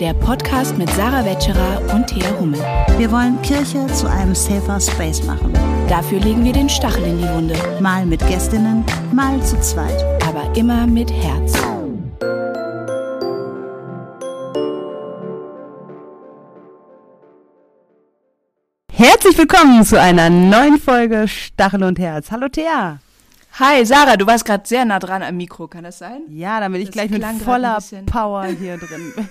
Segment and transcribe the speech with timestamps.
[0.00, 2.60] der Podcast mit Sarah Wetscherer und Thea Hummel.
[2.98, 5.52] Wir wollen Kirche zu einem safer Space machen.
[5.88, 7.54] Dafür legen wir den Stachel in die Wunde.
[7.80, 10.04] Mal mit Gästinnen, mal zu zweit.
[10.26, 11.54] Aber immer mit Herz.
[18.92, 22.30] Herzlich willkommen zu einer neuen Folge Stachel und Herz.
[22.30, 22.98] Hallo Thea.
[23.58, 26.24] Hi, Sarah, du warst gerade sehr nah dran am Mikro, kann das sein?
[26.28, 29.28] Ja, damit ich das gleich mit voller Power hier drin bin.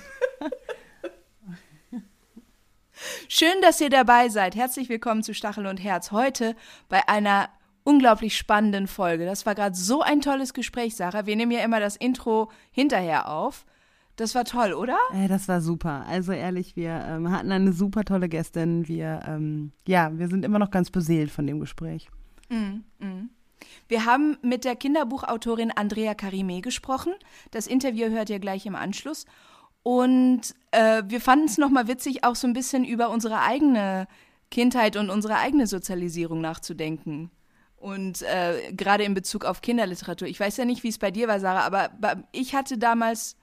[3.28, 4.56] Schön, dass ihr dabei seid.
[4.56, 6.12] Herzlich willkommen zu Stachel und Herz.
[6.12, 6.56] Heute
[6.90, 7.50] bei einer
[7.84, 9.26] unglaublich spannenden Folge.
[9.26, 11.26] Das war gerade so ein tolles Gespräch, Sarah.
[11.26, 13.66] Wir nehmen ja immer das Intro hinterher auf.
[14.16, 14.98] Das war toll, oder?
[15.14, 16.06] Äh, das war super.
[16.08, 18.88] Also ehrlich, wir ähm, hatten eine super tolle Gästin.
[18.88, 22.10] Wir, ähm, ja, wir sind immer noch ganz beseelt von dem Gespräch.
[22.50, 23.30] Mm, mm.
[23.88, 27.14] Wir haben mit der Kinderbuchautorin Andrea Karime gesprochen.
[27.52, 29.26] Das Interview hört ihr gleich im Anschluss.
[29.88, 30.42] Und
[30.72, 34.08] äh, wir fanden es nochmal witzig, auch so ein bisschen über unsere eigene
[34.50, 37.30] Kindheit und unsere eigene Sozialisierung nachzudenken.
[37.78, 40.28] Und äh, gerade in Bezug auf Kinderliteratur.
[40.28, 41.92] Ich weiß ja nicht, wie es bei dir war, Sarah, aber
[42.32, 43.38] ich hatte damals,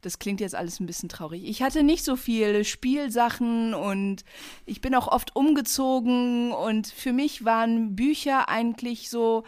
[0.00, 4.24] das klingt jetzt alles ein bisschen traurig, ich hatte nicht so viele Spielsachen und
[4.66, 9.44] ich bin auch oft umgezogen und für mich waren Bücher eigentlich so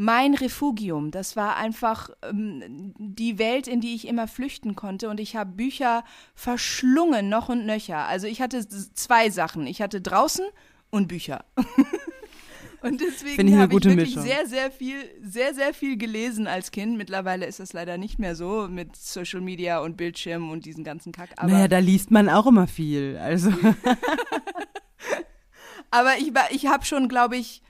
[0.00, 1.10] mein Refugium.
[1.10, 5.08] Das war einfach ähm, die Welt, in die ich immer flüchten konnte.
[5.08, 6.04] Und ich habe Bücher
[6.36, 8.06] verschlungen, noch und nöcher.
[8.06, 9.66] Also ich hatte zwei Sachen.
[9.66, 10.46] Ich hatte draußen
[10.90, 11.44] und Bücher.
[12.82, 14.22] und deswegen habe ich wirklich Mischung.
[14.22, 16.96] sehr, sehr viel, sehr, sehr viel gelesen als Kind.
[16.96, 21.10] Mittlerweile ist das leider nicht mehr so mit Social Media und Bildschirm und diesen ganzen
[21.10, 21.30] Kack.
[21.38, 23.18] Aber naja, da liest man auch immer viel.
[23.20, 23.50] Also.
[25.90, 27.62] aber ich, ich habe schon, glaube ich,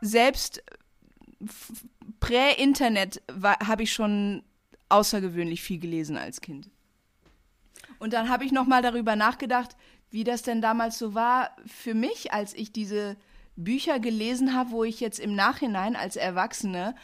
[0.00, 0.60] selbst
[2.20, 4.42] Prä-Internet habe ich schon
[4.88, 6.68] außergewöhnlich viel gelesen als Kind.
[7.98, 9.76] Und dann habe ich noch mal darüber nachgedacht,
[10.10, 13.16] wie das denn damals so war für mich, als ich diese
[13.56, 16.94] Bücher gelesen habe, wo ich jetzt im Nachhinein als Erwachsene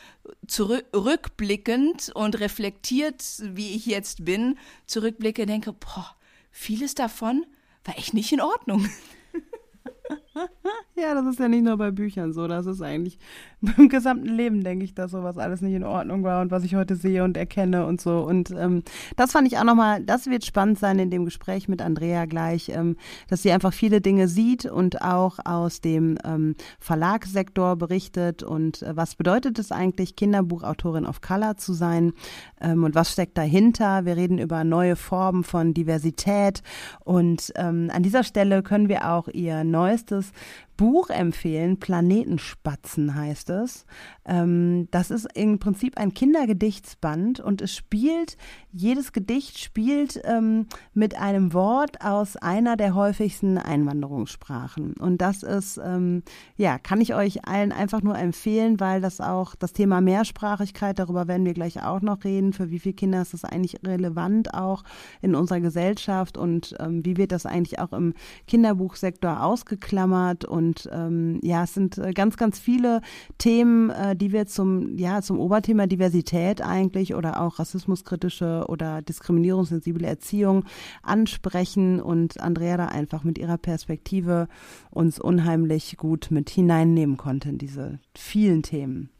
[0.46, 4.56] zurückblickend und reflektiert, wie ich jetzt bin,
[4.86, 6.16] zurückblicke, denke, boah,
[6.52, 7.44] vieles davon
[7.84, 8.88] war echt nicht in Ordnung.
[10.96, 12.48] ja, das ist ja nicht nur bei Büchern so.
[12.48, 13.18] Das ist eigentlich
[13.76, 16.74] im gesamten Leben, denke ich, dass sowas alles nicht in Ordnung war und was ich
[16.74, 18.20] heute sehe und erkenne und so.
[18.20, 18.82] Und ähm,
[19.16, 22.68] das fand ich auch nochmal, das wird spannend sein in dem Gespräch mit Andrea gleich,
[22.70, 22.96] ähm,
[23.28, 28.42] dass sie einfach viele Dinge sieht und auch aus dem ähm, Verlagssektor berichtet.
[28.42, 32.12] Und äh, was bedeutet es eigentlich, Kinderbuchautorin of Color zu sein?
[32.60, 34.04] Ähm, und was steckt dahinter?
[34.04, 36.62] Wir reden über neue Formen von Diversität.
[37.04, 40.32] Und ähm, an dieser Stelle können wir auch ihr neuestes aus,
[40.76, 41.78] Buch empfehlen.
[41.78, 43.86] Planetenspatzen heißt es.
[44.26, 48.36] Ähm, das ist im Prinzip ein Kindergedichtsband und es spielt,
[48.72, 54.94] jedes Gedicht spielt ähm, mit einem Wort aus einer der häufigsten Einwanderungssprachen.
[54.94, 56.22] Und das ist, ähm,
[56.56, 61.28] ja, kann ich euch allen einfach nur empfehlen, weil das auch das Thema Mehrsprachigkeit, darüber
[61.28, 64.82] werden wir gleich auch noch reden, für wie viele Kinder ist das eigentlich relevant auch
[65.22, 68.14] in unserer Gesellschaft und ähm, wie wird das eigentlich auch im
[68.46, 73.02] Kinderbuchsektor ausgeklammert und und ähm, ja, es sind äh, ganz, ganz viele
[73.38, 80.06] Themen, äh, die wir zum, ja, zum Oberthema Diversität eigentlich oder auch rassismuskritische oder diskriminierungssensible
[80.06, 80.64] Erziehung
[81.02, 84.48] ansprechen und Andrea da einfach mit ihrer Perspektive
[84.90, 89.10] uns unheimlich gut mit hineinnehmen konnte in diese vielen Themen.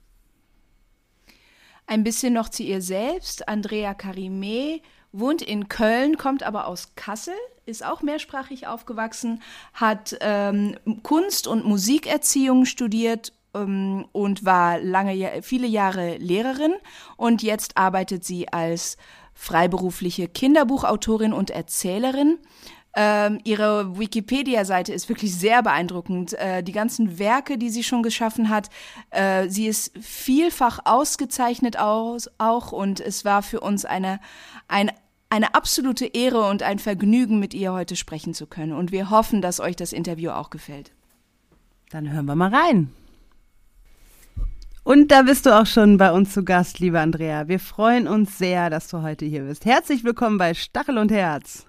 [1.87, 3.47] Ein bisschen noch zu ihr selbst.
[3.47, 4.81] Andrea Carime
[5.19, 7.35] wohnt in Köln, kommt aber aus Kassel
[7.67, 9.43] ist auch mehrsprachig aufgewachsen,
[9.73, 16.75] hat ähm, Kunst- und Musikerziehung studiert ähm, und war lange, viele Jahre Lehrerin
[17.17, 18.97] und jetzt arbeitet sie als
[19.33, 22.39] freiberufliche Kinderbuchautorin und Erzählerin.
[22.97, 26.35] Ähm, ihre Wikipedia-Seite ist wirklich sehr beeindruckend.
[26.35, 28.69] Äh, die ganzen Werke, die sie schon geschaffen hat,
[29.11, 34.21] äh, sie ist vielfach ausgezeichnet aus, auch und es war für uns eine,
[34.69, 34.93] ein
[35.35, 38.73] eine absolute Ehre und ein Vergnügen, mit ihr heute sprechen zu können.
[38.73, 40.93] Und wir hoffen, dass euch das Interview auch gefällt.
[41.91, 42.91] Dann hören wir mal rein.
[44.85, 47.49] Und da bist du auch schon bei uns zu Gast, liebe Andrea.
[47.49, 49.65] Wir freuen uns sehr, dass du heute hier bist.
[49.65, 51.67] Herzlich willkommen bei Stachel und Herz.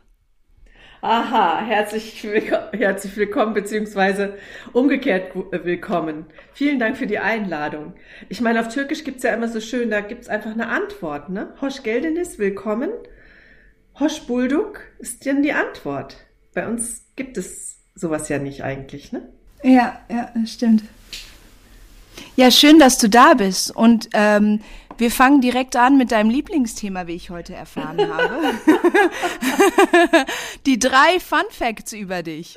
[1.01, 4.38] Aha, herzlich willkommen, herzlich willkommen, beziehungsweise
[4.73, 5.33] umgekehrt
[5.63, 6.25] willkommen.
[6.53, 7.94] Vielen Dank für die Einladung.
[8.29, 10.67] Ich meine, auf Türkisch gibt es ja immer so schön, da gibt es einfach eine
[10.67, 11.53] Antwort, ne?
[11.62, 12.89] Hoş geldiniz, willkommen.
[14.00, 16.18] Hosch Bulduk ist dann die Antwort.
[16.53, 19.30] Bei uns gibt es sowas ja nicht eigentlich, ne?
[19.63, 20.83] Ja, ja, das stimmt.
[22.36, 23.75] Ja, schön, dass du da bist.
[23.75, 24.62] Und ähm,
[24.97, 28.53] Wir fangen direkt an mit deinem Lieblingsthema, wie ich heute erfahren habe.
[30.65, 32.56] Die drei Fun Facts über dich.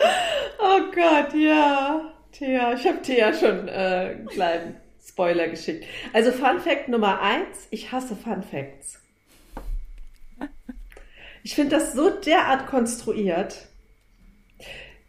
[0.60, 2.12] Oh Gott, ja.
[2.32, 3.70] Thea, ich habe Thea schon äh,
[4.16, 5.84] einen kleinen Spoiler geschickt.
[6.12, 8.97] Also Fun Fact Nummer eins, ich hasse Fun Facts.
[11.42, 13.68] Ich finde das so derart konstruiert.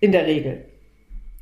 [0.02, 0.66] In der Regel.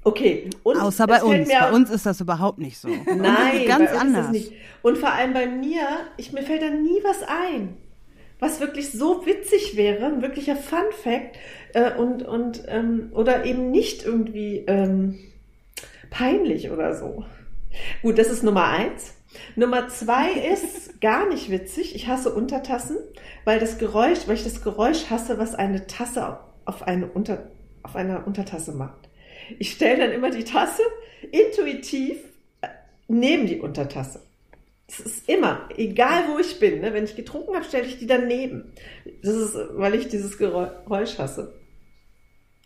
[0.04, 0.50] Okay.
[0.64, 1.50] Und Außer bei uns.
[1.50, 2.88] Bei uns ist das überhaupt nicht so.
[2.88, 4.36] Nein, ganz anders.
[4.82, 5.82] Und vor allem bei mir,
[6.16, 7.78] ich, mir fällt da nie was ein.
[8.40, 11.38] Was wirklich so witzig wäre, ein wirklicher Fun Fact,
[11.74, 15.20] äh, und, und, ähm, oder eben nicht irgendwie ähm,
[16.10, 17.26] peinlich oder so.
[18.02, 19.17] Gut, das ist Nummer eins.
[19.56, 21.96] Nummer zwei ist gar nicht witzig.
[21.96, 22.98] Ich hasse Untertassen,
[23.46, 27.52] weil das Geräusch, weil ich das Geräusch hasse, was eine Tasse auf eine Unter,
[27.84, 29.10] auf einer Untertasse macht.
[29.60, 30.82] Ich stelle dann immer die Tasse
[31.32, 32.18] intuitiv
[32.62, 32.68] äh,
[33.08, 34.22] neben die Untertasse.
[34.88, 36.94] Das ist immer, egal wo ich bin, ne?
[36.94, 38.72] wenn ich getrunken habe, stelle ich die daneben.
[39.22, 41.54] Das ist, weil ich dieses Geräusch hasse.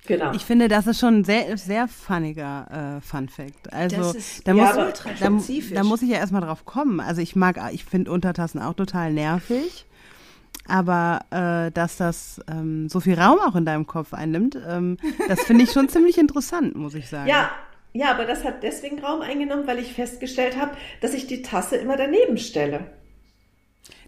[0.07, 0.33] Genau.
[0.33, 3.71] Ich finde, das ist schon ein sehr, sehr funniger äh, Fun Fact.
[3.71, 5.29] Also, ist da, ja, muss, da,
[5.73, 6.99] da, muss ich ja erstmal drauf kommen.
[6.99, 9.85] Also, ich mag, ich finde Untertassen auch total nervig.
[10.67, 15.41] Aber äh, dass das ähm, so viel Raum auch in deinem Kopf einnimmt, ähm, das
[15.41, 17.27] finde ich schon ziemlich interessant, muss ich sagen.
[17.27, 17.51] Ja,
[17.93, 20.71] ja, aber das hat deswegen Raum eingenommen, weil ich festgestellt habe,
[21.01, 22.85] dass ich die Tasse immer daneben stelle.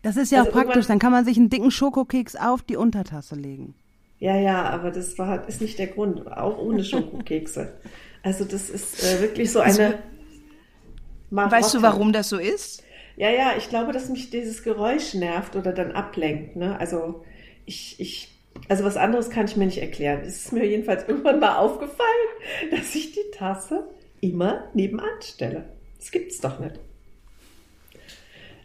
[0.03, 2.77] Das ist ja also auch praktisch, dann kann man sich einen dicken Schokokeks auf die
[2.77, 3.75] Untertasse legen.
[4.19, 7.73] Ja, ja, aber das war, ist nicht der Grund, auch ohne Schokokekse.
[8.25, 9.99] Also das ist äh, wirklich so eine.
[11.29, 11.55] Marotte.
[11.57, 12.81] Weißt du, warum das so ist?
[13.17, 16.55] Ja, ja, ich glaube, dass mich dieses Geräusch nervt oder dann ablenkt.
[16.55, 16.79] Ne?
[16.79, 17.25] Also
[17.65, 18.29] ich, ich,
[18.69, 20.21] also was anderes kann ich mir nicht erklären.
[20.21, 22.29] Es ist mir jedenfalls irgendwann mal aufgefallen,
[22.71, 23.89] dass ich die Tasse
[24.21, 25.65] immer nebenan stelle.
[25.99, 26.79] Das gibt's doch nicht.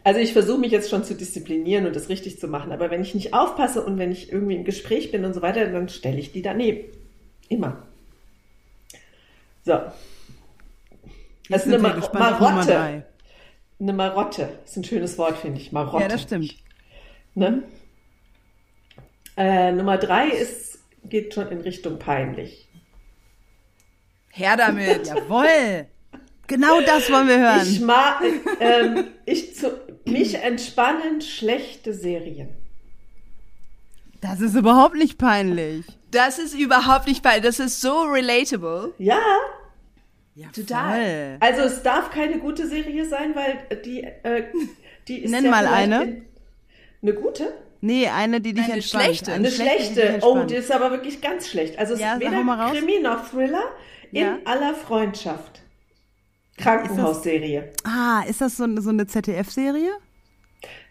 [0.09, 3.03] Also ich versuche mich jetzt schon zu disziplinieren und das richtig zu machen, aber wenn
[3.03, 6.17] ich nicht aufpasse und wenn ich irgendwie im Gespräch bin und so weiter, dann stelle
[6.17, 6.85] ich die daneben.
[7.47, 7.83] Immer.
[9.63, 9.73] So.
[11.47, 13.03] Das ist eine Mar Marotte
[13.79, 14.49] eine Marotte.
[14.65, 15.71] Ist ein schönes Wort, finde ich.
[15.71, 16.01] Marotte.
[16.01, 16.55] Ja, das stimmt.
[17.35, 17.61] Ne?
[19.37, 22.67] Äh, Nummer drei ist, geht schon in Richtung peinlich.
[24.31, 25.05] Her damit.
[25.15, 25.85] Jawohl.
[26.49, 27.67] Genau das wollen wir hören.
[27.67, 28.23] Ich mag,
[28.59, 32.49] ähm, ich zu, mich entspannen schlechte Serien.
[34.21, 35.85] Das ist überhaupt nicht peinlich.
[36.11, 37.43] Das ist überhaupt nicht peinlich.
[37.43, 38.93] Das ist so relatable.
[38.97, 39.21] Ja,
[40.39, 41.37] ja, Total.
[41.37, 41.37] Voll.
[41.41, 44.43] Also es darf keine gute Serie sein, weil die, äh,
[45.09, 46.21] die ist Nenn ja mal eine.
[47.01, 47.53] eine gute?
[47.81, 49.03] Nee, eine, die dich eine entspannt.
[49.03, 49.33] Schlechte.
[49.33, 50.01] Eine, eine schlechte.
[50.01, 50.25] schlechte.
[50.25, 51.77] Oh, die ist aber wirklich ganz schlecht.
[51.77, 53.65] Also es ja, ist weder Krimi noch Thriller
[54.13, 54.37] in ja.
[54.45, 55.58] aller Freundschaft.
[56.59, 57.71] Krankenhausserie.
[57.83, 59.91] Ah, ist das so, so eine ZDF-Serie?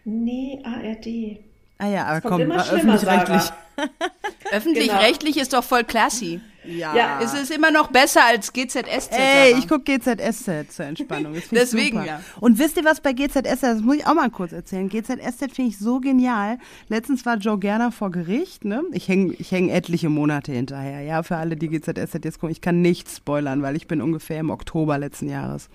[0.03, 1.39] Nee, ARD.
[1.77, 3.51] Ah ja, aber komm, öffentlich-rechtlich.
[4.51, 5.43] Öffentlich-rechtlich genau.
[5.43, 6.41] ist doch voll classy.
[6.65, 6.95] Ja.
[6.95, 7.19] ja.
[7.23, 9.11] Es ist immer noch besser als GZSZ.
[9.11, 11.33] Ey, ich gucke GZSZ zur Entspannung.
[11.51, 12.05] Deswegen, super.
[12.05, 12.21] ja.
[12.39, 14.89] Und wisst ihr was bei GZSZ, das muss ich auch mal kurz erzählen.
[14.89, 16.57] GZSZ finde ich so genial.
[16.87, 18.83] Letztens war Joe Gerner vor Gericht, ne?
[18.91, 22.51] Ich hänge ich häng etliche Monate hinterher, ja, für alle, die GZSZ jetzt gucken.
[22.51, 25.69] Ich kann nichts spoilern, weil ich bin ungefähr im Oktober letzten Jahres.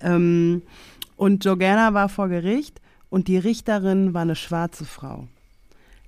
[0.00, 0.62] Ähm,
[1.16, 2.80] und Joe Gerner war vor Gericht
[3.10, 5.28] und die Richterin war eine schwarze Frau.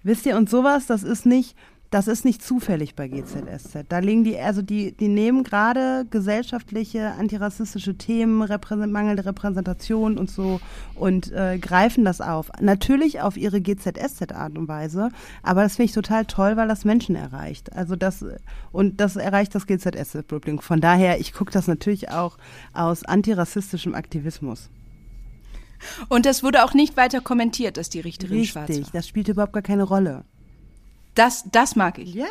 [0.03, 1.57] Wisst ihr, und sowas, das ist nicht,
[1.95, 3.85] das ist nicht zufällig bei GZSZ.
[3.89, 10.29] Da legen die, also die, die nehmen gerade gesellschaftliche, antirassistische Themen, Repräsent mangelnde Repräsentation und
[10.29, 10.61] so
[10.97, 12.51] und äh, greifen das auf.
[12.61, 15.11] Natürlich auf ihre GZSZ-Art und Weise,
[15.45, 17.73] aber das finde ich total toll, weil das Menschen erreicht.
[17.75, 18.25] Also das,
[18.73, 20.63] und das erreicht das GZSZ-Publikum.
[20.63, 22.39] Von daher, ich gucke das natürlich auch
[22.73, 24.69] aus antirassistischem Aktivismus.
[26.09, 28.77] Und das wurde auch nicht weiter kommentiert, dass die Richterin Richtig, schwarz war.
[28.77, 30.25] Richtig, das spielt überhaupt gar keine Rolle.
[31.15, 32.15] Das, das mag ich.
[32.15, 32.27] Ja,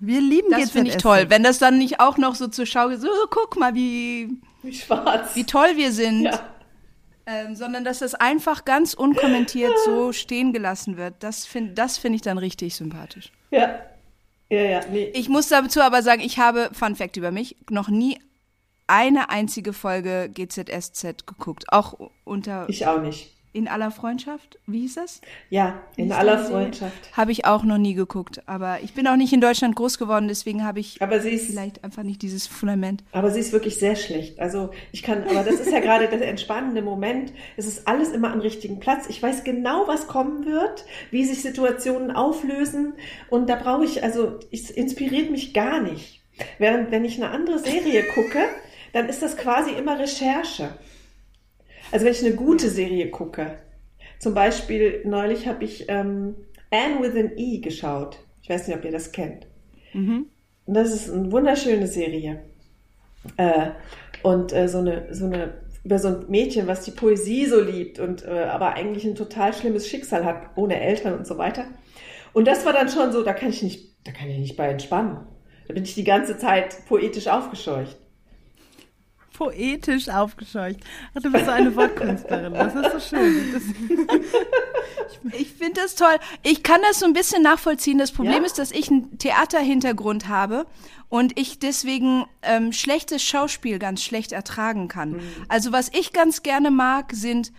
[0.00, 1.26] wir lieben Das finde ich toll.
[1.28, 4.72] Wenn das dann nicht auch noch so zur Schau so, oh, guck mal, wie, wie
[4.72, 5.34] schwarz.
[5.34, 6.22] Wie toll wir sind.
[6.24, 6.40] Ja.
[7.26, 11.14] Ähm, sondern dass das einfach ganz unkommentiert so stehen gelassen wird.
[11.20, 13.32] Das finde das find ich dann richtig sympathisch.
[13.50, 13.80] Ja.
[14.50, 15.10] Ja, ja, nee.
[15.14, 18.18] Ich muss dazu aber sagen, ich habe, Fun Fact über mich, noch nie
[18.86, 21.64] eine einzige Folge GZSZ geguckt.
[21.68, 22.68] Auch unter.
[22.68, 23.33] Ich auch nicht.
[23.54, 24.58] In aller Freundschaft?
[24.66, 25.20] Wie hieß das?
[25.48, 27.16] Ja, in aller Freundschaft.
[27.16, 28.42] Habe ich auch noch nie geguckt.
[28.46, 31.46] Aber ich bin auch nicht in Deutschland groß geworden, deswegen habe ich aber sie ist,
[31.46, 33.04] vielleicht einfach nicht dieses Fundament.
[33.12, 34.40] Aber sie ist wirklich sehr schlecht.
[34.40, 37.32] Also ich kann, aber das ist ja gerade der entspannende Moment.
[37.56, 39.06] Es ist alles immer am richtigen Platz.
[39.08, 42.94] Ich weiß genau, was kommen wird, wie sich Situationen auflösen.
[43.30, 46.24] Und da brauche ich, also es inspiriert mich gar nicht.
[46.58, 48.40] Während wenn ich eine andere Serie gucke,
[48.92, 50.76] dann ist das quasi immer Recherche.
[51.92, 53.58] Also wenn ich eine gute Serie gucke,
[54.18, 56.36] Zum Beispiel neulich habe ich ähm,
[56.70, 58.18] Anne with an E geschaut.
[58.42, 59.46] Ich weiß nicht, ob ihr das kennt.
[59.92, 60.26] Mhm.
[60.66, 62.40] Und das ist eine wunderschöne Serie.
[63.36, 63.70] Äh,
[64.22, 67.98] und äh, so eine, so eine über so ein Mädchen, was die Poesie so liebt
[68.00, 71.66] und äh, aber eigentlich ein total schlimmes Schicksal hat, ohne Eltern und so weiter.
[72.32, 74.68] Und das war dann schon so, da kann ich nicht, da kann ich nicht bei
[74.68, 75.18] entspannen.
[75.68, 77.96] Da bin ich die ganze Zeit poetisch aufgescheucht.
[79.34, 80.78] Poetisch aufgescheucht.
[81.14, 82.54] Ach, du bist so eine Wortkünstlerin.
[82.54, 83.52] Das ist so schön.
[83.52, 83.62] Das
[85.38, 86.16] ich finde das toll.
[86.42, 87.98] Ich kann das so ein bisschen nachvollziehen.
[87.98, 88.46] Das Problem ja?
[88.46, 90.66] ist, dass ich einen Theaterhintergrund habe
[91.08, 95.12] und ich deswegen ähm, schlechtes Schauspiel ganz schlecht ertragen kann.
[95.12, 95.22] Mhm.
[95.48, 97.52] Also was ich ganz gerne mag, sind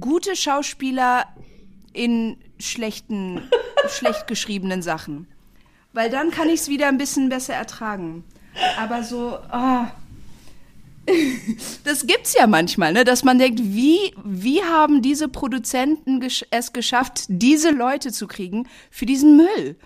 [0.00, 1.26] gute Schauspieler
[1.94, 3.48] in schlechten,
[3.88, 5.28] schlecht geschriebenen Sachen.
[5.94, 8.24] Weil dann kann ich es wieder ein bisschen besser ertragen.
[8.78, 9.84] Aber so, oh,
[11.84, 17.24] das gibt's ja manchmal, ne, dass man denkt, wie, wie haben diese Produzenten es geschafft,
[17.28, 19.76] diese Leute zu kriegen für diesen Müll?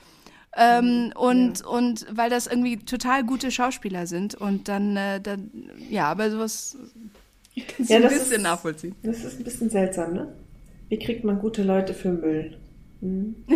[0.58, 1.66] Ähm, und, ja.
[1.66, 5.50] und weil das irgendwie total gute Schauspieler sind und dann, äh, dann
[5.90, 6.78] ja, aber sowas
[7.76, 8.94] kannst ja, du ein bisschen ist, nachvollziehen.
[9.02, 10.34] Das ist ein bisschen seltsam, ne?
[10.88, 12.56] Wie kriegt man gute Leute für Müll?
[13.00, 13.36] Hm?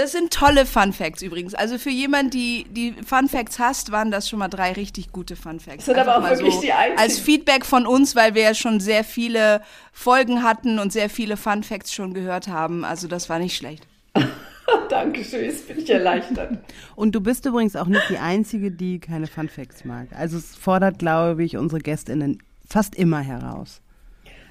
[0.00, 1.54] Das sind tolle Fun Facts übrigens.
[1.54, 5.36] Also für jemanden, die die Fun Facts hasst, waren das schon mal drei richtig gute
[5.36, 5.84] Fun Facts.
[5.84, 6.98] Das sind Einfach aber auch wirklich so die einzigen.
[6.98, 9.60] Als Feedback von uns, weil wir ja schon sehr viele
[9.92, 12.82] Folgen hatten und sehr viele Fun Facts schon gehört haben.
[12.82, 13.86] Also das war nicht schlecht.
[14.88, 16.56] Dankeschön, jetzt bin ich erleichtert.
[16.96, 20.08] Und du bist übrigens auch nicht die Einzige, die keine Fun Facts mag.
[20.16, 23.82] Also es fordert, glaube ich, unsere GästInnen fast immer heraus.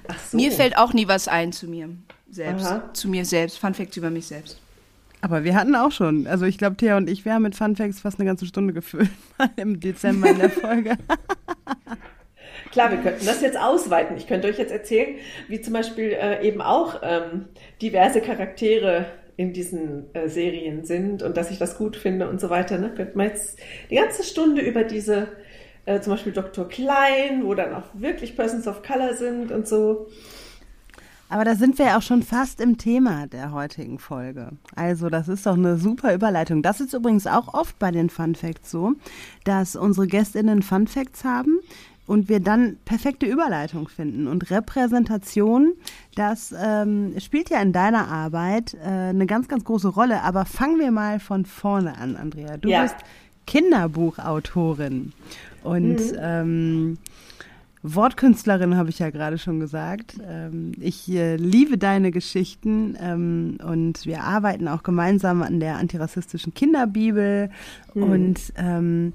[0.06, 0.36] Ach so.
[0.36, 1.88] Mir fällt auch nie was ein zu mir
[2.30, 2.66] selbst.
[2.66, 2.92] Aha.
[2.92, 3.58] Zu mir selbst.
[3.58, 4.60] Fun Facts über mich selbst.
[5.22, 7.76] Aber wir hatten auch schon, also ich glaube, Thea und ich, wir haben mit Fun
[7.76, 9.10] Facts fast eine ganze Stunde gefüllt,
[9.56, 10.96] im Dezember in der Folge.
[12.72, 14.16] Klar, wir könnten das jetzt ausweiten.
[14.16, 15.16] Ich könnte euch jetzt erzählen,
[15.48, 17.46] wie zum Beispiel äh, eben auch ähm,
[17.82, 22.50] diverse Charaktere in diesen äh, Serien sind und dass ich das gut finde und so
[22.50, 22.78] weiter.
[22.78, 22.92] Ne?
[22.94, 23.58] Könnte man jetzt
[23.90, 25.28] die ganze Stunde über diese,
[25.86, 26.68] äh, zum Beispiel Dr.
[26.68, 30.08] Klein, wo dann auch wirklich Persons of Color sind und so.
[31.30, 34.50] Aber da sind wir ja auch schon fast im Thema der heutigen Folge.
[34.74, 36.60] Also das ist doch eine super Überleitung.
[36.60, 38.94] Das ist übrigens auch oft bei den Fun Facts so,
[39.44, 41.60] dass unsere Gästinnen Fun Facts haben
[42.08, 44.26] und wir dann perfekte Überleitung finden.
[44.26, 45.74] Und Repräsentation,
[46.16, 50.24] das ähm, spielt ja in deiner Arbeit äh, eine ganz, ganz große Rolle.
[50.24, 52.56] Aber fangen wir mal von vorne an, Andrea.
[52.56, 52.82] Du ja.
[52.82, 52.96] bist
[53.46, 55.12] Kinderbuchautorin
[55.62, 56.18] und mhm.
[56.18, 56.98] ähm,
[57.82, 60.16] Wortkünstlerin habe ich ja gerade schon gesagt.
[60.22, 66.52] Ähm, ich äh, liebe deine Geschichten ähm, und wir arbeiten auch gemeinsam an der antirassistischen
[66.52, 67.50] Kinderbibel.
[67.94, 68.02] Mhm.
[68.02, 69.12] Und ähm,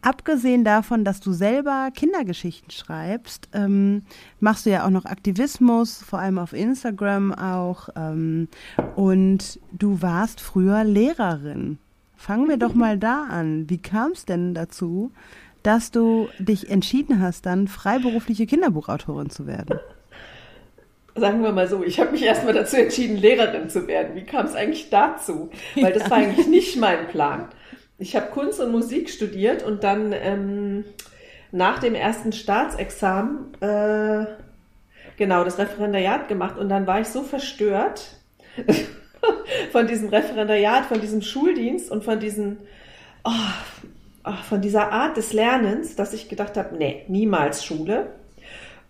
[0.00, 4.02] abgesehen davon, dass du selber Kindergeschichten schreibst, ähm,
[4.40, 7.90] machst du ja auch noch Aktivismus, vor allem auf Instagram auch.
[7.94, 8.48] Ähm,
[8.96, 11.78] und du warst früher Lehrerin.
[12.16, 13.70] Fangen wir doch mal da an.
[13.70, 15.12] Wie kam es denn dazu,
[15.68, 19.78] dass du dich entschieden hast, dann freiberufliche Kinderbuchautorin zu werden?
[21.14, 24.16] Sagen wir mal so, ich habe mich erstmal dazu entschieden, Lehrerin zu werden.
[24.16, 25.50] Wie kam es eigentlich dazu?
[25.78, 27.48] Weil das war eigentlich nicht mein Plan.
[27.98, 30.86] Ich habe Kunst und Musik studiert und dann ähm,
[31.52, 34.24] nach dem ersten Staatsexamen äh,
[35.18, 38.16] genau das Referendariat gemacht und dann war ich so verstört
[39.72, 42.56] von diesem Referendariat, von diesem Schuldienst und von diesen
[43.24, 43.30] oh,
[44.48, 48.10] von dieser Art des Lernens, dass ich gedacht habe, nee, niemals Schule.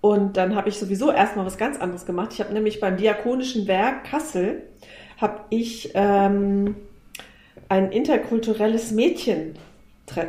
[0.01, 2.33] Und dann habe ich sowieso erstmal was ganz anderes gemacht.
[2.33, 4.63] Ich habe nämlich beim Diakonischen Werk Kassel
[5.17, 6.77] habe ich ähm,
[7.69, 9.55] ein interkulturelles Mädchen,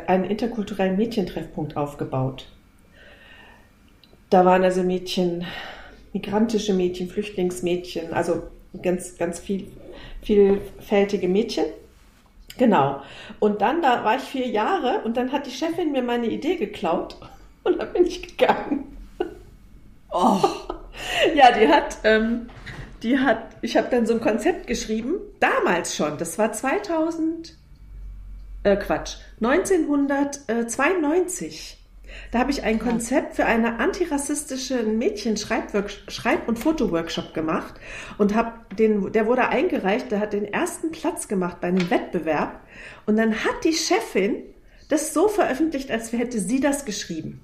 [0.06, 2.48] einen interkulturellen Mädchentreffpunkt aufgebaut.
[4.28, 5.44] Da waren also Mädchen,
[6.12, 8.42] migrantische Mädchen, Flüchtlingsmädchen, also
[8.82, 9.66] ganz, ganz viel,
[10.22, 11.64] vielfältige Mädchen.
[12.58, 13.02] Genau.
[13.38, 16.56] Und dann, da war ich vier Jahre und dann hat die Chefin mir meine Idee
[16.56, 17.16] geklaut
[17.64, 18.96] und dann bin ich gegangen.
[20.10, 20.40] Oh.
[21.34, 22.48] ja, die hat, ähm,
[23.02, 27.56] die hat, ich habe dann so ein Konzept geschrieben, damals schon, das war 2000,
[28.62, 31.78] äh, Quatsch, 1992.
[32.30, 37.74] Da habe ich ein Konzept für eine antirassistische Mädchen-Schreib- und Fotoworkshop gemacht
[38.18, 42.60] und habe den, der wurde eingereicht, der hat den ersten Platz gemacht bei einem Wettbewerb
[43.06, 44.42] und dann hat die Chefin
[44.88, 47.40] das so veröffentlicht, als hätte sie das geschrieben.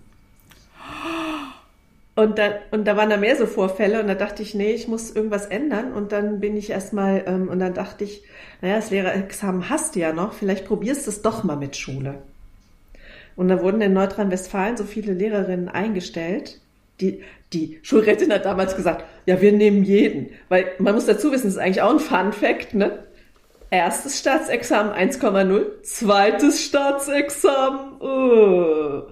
[2.16, 4.88] Und da, und da waren da mehr so Vorfälle und da dachte ich, nee, ich
[4.88, 5.92] muss irgendwas ändern.
[5.92, 8.24] Und dann bin ich erstmal, ähm, und dann dachte ich,
[8.62, 12.22] naja, das Lehrerexamen hast du ja noch, vielleicht probierst du es doch mal mit Schule.
[13.36, 16.60] Und da wurden in Nordrhein-Westfalen so viele Lehrerinnen eingestellt.
[17.00, 20.30] Die, die Schulrätin hat damals gesagt, ja, wir nehmen jeden.
[20.48, 23.04] Weil man muss dazu wissen, das ist eigentlich auch ein Fun Fact, ne?
[23.68, 29.02] Erstes Staatsexamen 1,0, zweites Staatsexamen oh,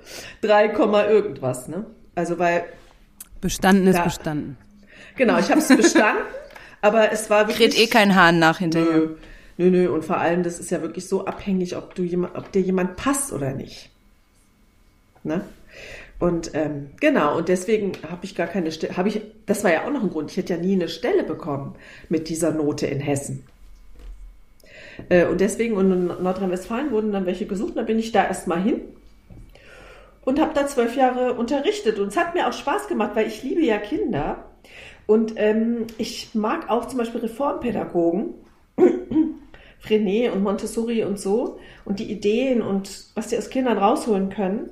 [0.43, 0.67] 3,
[1.09, 1.85] irgendwas, ne?
[2.15, 2.65] Also weil
[3.41, 4.57] bestanden ist ja, bestanden.
[5.17, 6.23] Genau, ich habe es bestanden,
[6.81, 8.93] aber es war wirklich Kräht eh kein Hahn nach hinterher.
[8.93, 9.17] Nö,
[9.57, 12.53] nö, nö, und vor allem das ist ja wirklich so abhängig, ob du jemand, ob
[12.53, 13.91] dir jemand passt oder nicht.
[15.25, 15.45] Ne?
[16.21, 19.85] Und ähm, genau, und deswegen habe ich gar keine Stelle, habe ich, das war ja
[19.85, 21.75] auch noch ein Grund, ich hätte ja nie eine Stelle bekommen
[22.09, 23.45] mit dieser Note in Hessen.
[25.09, 28.63] Äh, und deswegen, und in Nordrhein-Westfalen wurden dann welche gesucht, da bin ich da erstmal
[28.63, 28.81] hin
[30.25, 31.99] und habe da zwölf Jahre unterrichtet.
[31.99, 34.45] Und es hat mir auch Spaß gemacht, weil ich liebe ja Kinder.
[35.07, 38.35] Und ähm, ich mag auch zum Beispiel Reformpädagogen,
[39.79, 44.71] Frenet und Montessori und so, und die Ideen und was die aus Kindern rausholen können.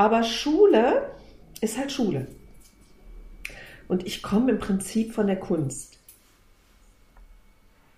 [0.00, 1.10] Aber Schule
[1.60, 2.26] ist halt Schule.
[3.86, 5.98] Und ich komme im Prinzip von der Kunst.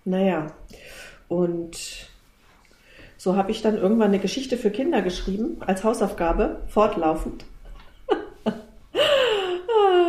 [0.03, 0.47] Naja,
[1.29, 2.09] und
[3.15, 7.45] so habe ich dann irgendwann eine Geschichte für Kinder geschrieben, als Hausaufgabe, fortlaufend.
[8.43, 8.53] ah,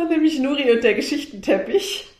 [0.09, 2.11] nämlich Nuri und der Geschichtenteppich.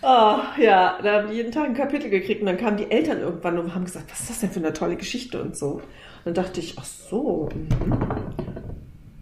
[0.00, 3.20] Oh, ja, da haben die jeden Tag ein Kapitel gekriegt und dann kamen die Eltern
[3.20, 5.82] irgendwann und haben gesagt, was ist das denn für eine tolle Geschichte und so.
[6.24, 7.68] Dann dachte ich, ach so, mhm.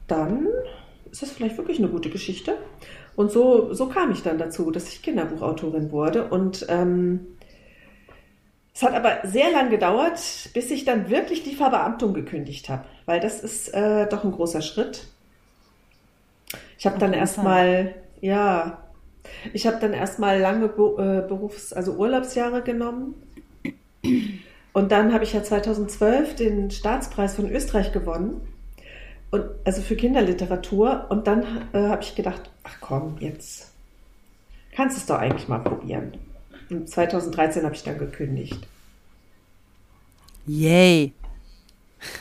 [0.07, 0.47] dann
[1.11, 2.57] ist das vielleicht wirklich eine gute Geschichte.
[3.15, 6.29] Und so, so kam ich dann dazu, dass ich Kinderbuchautorin wurde.
[6.29, 7.26] Und ähm,
[8.75, 10.21] es hat aber sehr lang gedauert,
[10.53, 14.61] bis ich dann wirklich die Verbeamtung gekündigt habe, weil das ist äh, doch ein großer
[14.61, 15.07] Schritt.
[16.79, 18.83] Ich habe dann erstmal, ja,
[19.55, 23.15] ich habe dann erstmal lange äh, Berufs-, also Urlaubsjahre genommen
[24.76, 28.42] und dann habe ich ja 2012 den Staatspreis von Österreich gewonnen.
[29.30, 31.07] Und, also für Kinderliteratur.
[31.09, 33.72] Und dann äh, habe ich gedacht, ach komm, jetzt
[34.72, 36.12] kannst du es doch eigentlich mal probieren.
[36.68, 38.68] Und 2013 habe ich dann gekündigt.
[40.44, 41.14] Yay.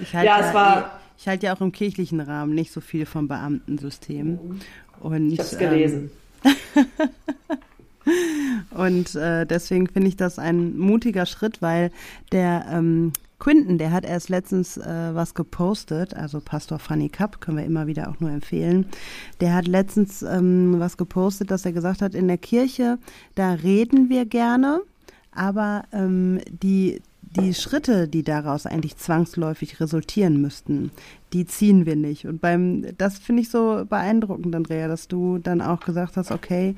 [0.00, 1.00] ich halte ja, es ja, war.
[1.16, 4.32] Ich halte ja auch im kirchlichen Rahmen nicht so viel vom Beamtensystem.
[4.32, 4.60] Mhm.
[4.98, 6.10] Und, ich habe es gelesen.
[6.44, 6.86] Ähm,
[8.70, 11.90] Und äh, deswegen finde ich das ein mutiger Schritt, weil
[12.32, 17.58] der ähm, Quinton, der hat erst letztens äh, was gepostet, also Pastor Funny Cup, können
[17.58, 18.86] wir immer wieder auch nur empfehlen.
[19.40, 22.98] Der hat letztens ähm, was gepostet, dass er gesagt hat, in der Kirche,
[23.34, 24.80] da reden wir gerne,
[25.32, 27.02] aber ähm, die
[27.40, 30.90] die Schritte, die daraus eigentlich zwangsläufig resultieren müssten,
[31.32, 32.26] die ziehen wir nicht.
[32.26, 36.76] Und beim, das finde ich so beeindruckend, Andrea, dass du dann auch gesagt hast, okay,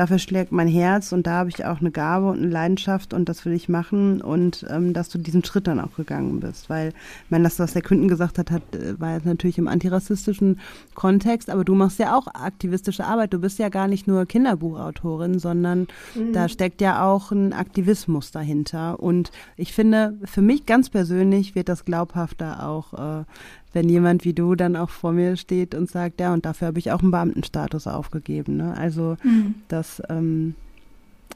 [0.00, 3.28] dafür schlägt mein Herz und da habe ich auch eine Gabe und eine Leidenschaft und
[3.28, 6.70] das will ich machen und ähm, dass du diesen Schritt dann auch gegangen bist.
[6.70, 6.88] Weil,
[7.24, 10.58] ich meine, das, was der Künden gesagt hat, hat äh, war jetzt natürlich im antirassistischen
[10.94, 13.34] Kontext, aber du machst ja auch aktivistische Arbeit.
[13.34, 16.32] Du bist ja gar nicht nur Kinderbuchautorin, sondern mhm.
[16.32, 19.00] da steckt ja auch ein Aktivismus dahinter.
[19.00, 23.24] Und ich finde, für mich ganz persönlich wird das glaubhafter auch äh,
[23.72, 26.78] wenn jemand wie du dann auch vor mir steht und sagt, ja, und dafür habe
[26.78, 28.56] ich auch einen Beamtenstatus aufgegeben.
[28.56, 28.74] Ne?
[28.76, 29.54] Also mhm.
[29.68, 30.54] das ähm,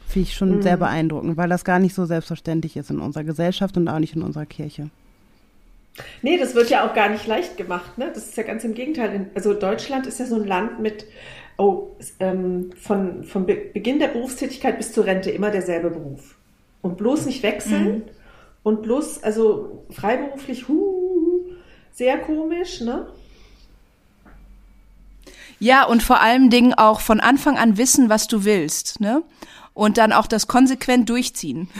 [0.07, 0.63] finde ich schon mhm.
[0.63, 4.17] sehr beeindruckend, weil das gar nicht so selbstverständlich ist in unserer Gesellschaft und auch nicht
[4.17, 4.91] in unserer Kirche.
[6.23, 7.99] Nee, das wird ja auch gar nicht leicht gemacht.
[7.99, 8.11] Ne?
[8.13, 9.31] Das ist ja ganz im Gegenteil.
[9.35, 11.07] Also Deutschland ist ja so ein Land mit,
[11.57, 16.35] oh, ähm, von, von Be Beginn der Berufstätigkeit bis zur Rente immer derselbe Beruf.
[16.83, 18.03] Und bloß nicht wechseln mhm.
[18.65, 21.04] und bloß, also freiberuflich, huh,
[21.95, 23.07] sehr komisch, ne?
[25.61, 29.23] Ja, und vor allen Dingen auch von Anfang an wissen, was du willst, ne?
[29.73, 31.69] Und dann auch das konsequent durchziehen.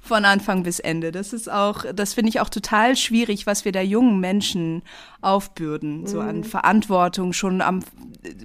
[0.00, 1.12] Von Anfang bis Ende.
[1.12, 4.82] Das ist auch, das finde ich auch total schwierig, was wir da jungen Menschen
[5.20, 6.06] aufbürden, mhm.
[6.06, 6.44] so an mhm.
[6.44, 7.84] Verantwortung schon am,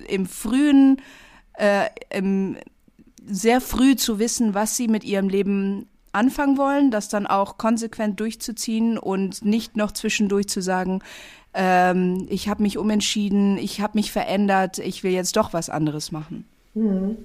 [0.10, 1.02] im frühen,
[1.54, 2.58] äh, im,
[3.26, 8.20] sehr früh zu wissen, was sie mit ihrem Leben anfangen wollen, das dann auch konsequent
[8.20, 11.02] durchzuziehen und nicht noch zwischendurch zu sagen,
[11.54, 16.12] ähm, ich habe mich umentschieden, ich habe mich verändert, ich will jetzt doch was anderes
[16.12, 16.46] machen.
[16.74, 17.18] Mhm.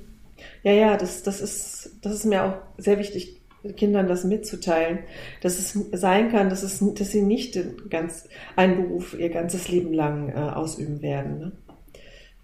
[0.63, 3.41] Ja, ja, das, das, ist, das ist mir auch sehr wichtig,
[3.77, 5.01] Kindern das mitzuteilen,
[5.43, 7.59] dass es sein kann, dass, es, dass sie nicht
[7.91, 11.39] ganz, einen Beruf ihr ganzes Leben lang äh, ausüben werden.
[11.39, 11.53] Ne?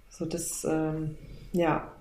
[0.08, 1.16] So das, ähm,
[1.52, 1.93] ja,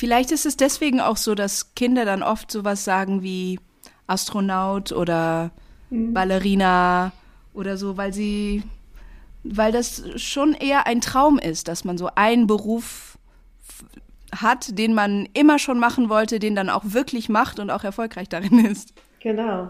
[0.00, 3.60] Vielleicht ist es deswegen auch so, dass Kinder dann oft sowas sagen wie
[4.06, 5.50] Astronaut oder
[5.90, 6.14] mhm.
[6.14, 7.12] Ballerina
[7.52, 8.62] oder so, weil sie,
[9.44, 13.18] weil das schon eher ein Traum ist, dass man so einen Beruf
[14.34, 18.30] hat, den man immer schon machen wollte, den dann auch wirklich macht und auch erfolgreich
[18.30, 18.94] darin ist.
[19.22, 19.68] Genau.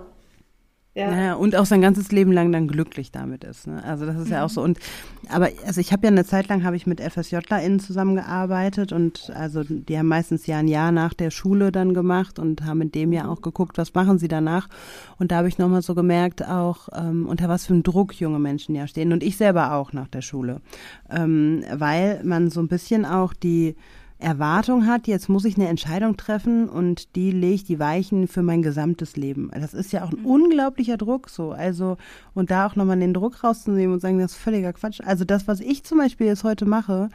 [0.92, 1.08] Ja.
[1.08, 3.68] Naja, und auch sein ganzes Leben lang dann glücklich damit ist.
[3.68, 3.82] Ne?
[3.84, 4.32] Also das ist mhm.
[4.32, 4.60] ja auch so.
[4.60, 4.80] Und
[5.28, 9.62] aber also ich habe ja eine Zeit lang habe ich mit FSJlerInnen zusammengearbeitet und also
[9.62, 13.12] die haben meistens ja ein Jahr nach der Schule dann gemacht und haben in dem
[13.12, 14.68] Jahr auch geguckt, was machen sie danach.
[15.16, 18.40] Und da habe ich nochmal so gemerkt, auch ähm, unter was für einem Druck junge
[18.40, 19.12] Menschen ja stehen.
[19.12, 20.60] Und ich selber auch nach der Schule.
[21.08, 23.76] Ähm, weil man so ein bisschen auch die
[24.20, 28.62] Erwartung hat, jetzt muss ich eine Entscheidung treffen und die legt die Weichen für mein
[28.62, 29.50] gesamtes Leben.
[29.54, 30.26] Das ist ja auch ein mhm.
[30.26, 31.52] unglaublicher Druck so.
[31.52, 31.96] Also,
[32.34, 35.00] und da auch nochmal den Druck rauszunehmen und sagen, das ist völliger Quatsch.
[35.04, 37.08] Also das, was ich zum Beispiel jetzt heute mache,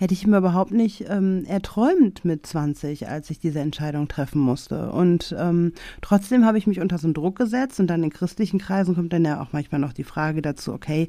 [0.00, 4.90] hätte ich mir überhaupt nicht ähm, erträumt mit 20, als ich diese Entscheidung treffen musste.
[4.92, 8.58] Und ähm, trotzdem habe ich mich unter so einen Druck gesetzt und dann in christlichen
[8.58, 11.08] Kreisen kommt dann ja auch manchmal noch die Frage dazu, okay,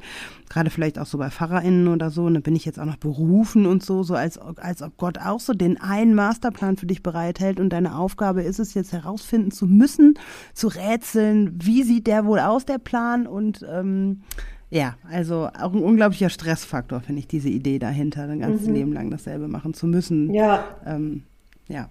[0.50, 3.66] gerade vielleicht auch so bei PfarrerInnen oder so, ne, bin ich jetzt auch noch berufen
[3.66, 7.62] und so, so als, als ob Gott auch so den einen Masterplan für dich bereithält
[7.62, 10.16] und deine Aufgabe ist es jetzt herausfinden zu müssen,
[10.54, 14.24] zu rätseln, wie sieht der wohl aus, der Plan und ähm,
[14.72, 18.74] ja, also auch ein unglaublicher Stressfaktor, finde ich, diese Idee dahinter, ein ganzes mhm.
[18.74, 20.34] Leben lang dasselbe machen zu müssen.
[20.34, 20.78] Ja.
[20.86, 21.24] Ähm,
[21.68, 21.90] ja.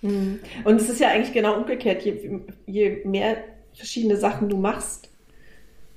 [0.00, 0.38] Mhm.
[0.64, 2.02] Und es ist ja eigentlich genau umgekehrt.
[2.02, 3.36] Je, je mehr
[3.74, 5.10] verschiedene Sachen du machst,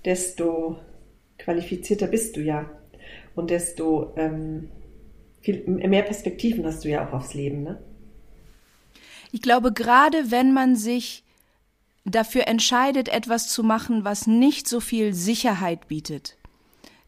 [0.04, 0.80] desto
[1.38, 2.70] qualifizierter bist du ja.
[3.34, 4.68] Und desto ähm,
[5.40, 7.80] viel mehr Perspektiven hast du ja auch aufs Leben, ne?
[9.32, 11.24] Ich glaube, gerade wenn man sich
[12.06, 16.38] dafür entscheidet, etwas zu machen, was nicht so viel Sicherheit bietet,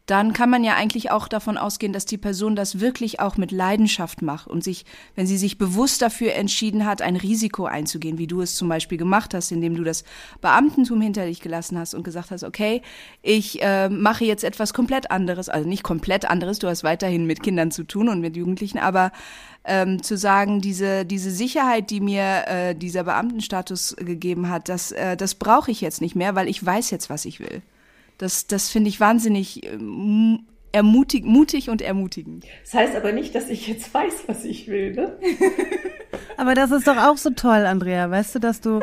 [0.06, 3.52] dann kann man ja eigentlich auch davon ausgehen, dass die Person das wirklich auch mit
[3.52, 8.26] Leidenschaft macht und sich, wenn sie sich bewusst dafür entschieden hat, ein Risiko einzugehen, wie
[8.26, 10.04] du es zum Beispiel gemacht hast, indem du das
[10.42, 12.82] Beamtentum hinter dich gelassen hast und gesagt hast, okay,
[13.22, 17.42] ich äh, mache jetzt etwas komplett anderes, also nicht komplett anderes, du hast weiterhin mit
[17.42, 19.10] Kindern zu tun und mit Jugendlichen, aber
[19.64, 25.16] ähm, zu sagen, diese, diese Sicherheit, die mir äh, dieser Beamtenstatus gegeben hat, das, äh,
[25.16, 27.62] das brauche ich jetzt nicht mehr, weil ich weiß jetzt, was ich will.
[28.18, 30.40] Das, das finde ich wahnsinnig ähm,
[30.72, 32.44] ermutig, mutig und ermutigend.
[32.64, 35.16] Das heißt aber nicht, dass ich jetzt weiß, was ich will, ne?
[36.36, 38.80] aber das ist doch auch so toll, Andrea, weißt du, dass du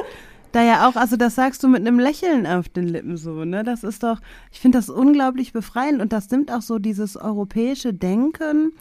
[0.51, 3.63] da ja auch, also das sagst du mit einem Lächeln auf den Lippen so, ne?
[3.63, 4.19] Das ist doch,
[4.51, 8.73] ich finde das unglaublich befreiend und das nimmt auch so dieses europäische Denken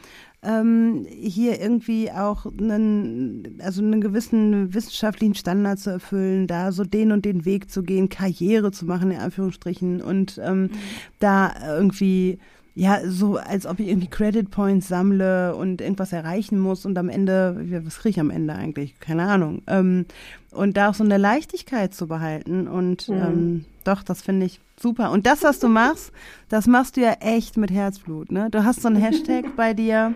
[0.43, 7.13] ähm, hier irgendwie auch einen, also einen gewissen wissenschaftlichen Standard zu erfüllen, da so den
[7.13, 10.71] und den Weg zu gehen, Karriere zu machen, in Anführungsstrichen, und ähm, mhm.
[11.19, 12.39] da irgendwie
[12.75, 17.09] ja, so als ob ich irgendwie Credit Points sammle und irgendwas erreichen muss und am
[17.09, 18.99] Ende, was kriege ich am Ende eigentlich?
[19.01, 19.63] Keine Ahnung.
[19.67, 20.07] Ähm,
[20.51, 23.15] und da auch so eine Leichtigkeit zu behalten und mhm.
[23.17, 25.11] ähm, doch, das finde ich super.
[25.11, 26.13] Und das, was du machst,
[26.49, 28.33] das machst du ja echt mit Herzblut.
[28.33, 28.49] Ne?
[28.51, 30.15] Du hast so einen Hashtag bei dir,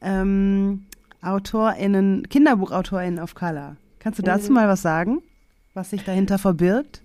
[0.00, 0.86] ähm,
[1.22, 3.76] AutorInnen, KinderbuchautorInnen of Color.
[3.98, 4.54] Kannst du dazu mhm.
[4.54, 5.22] mal was sagen,
[5.74, 7.02] was sich dahinter verbirgt?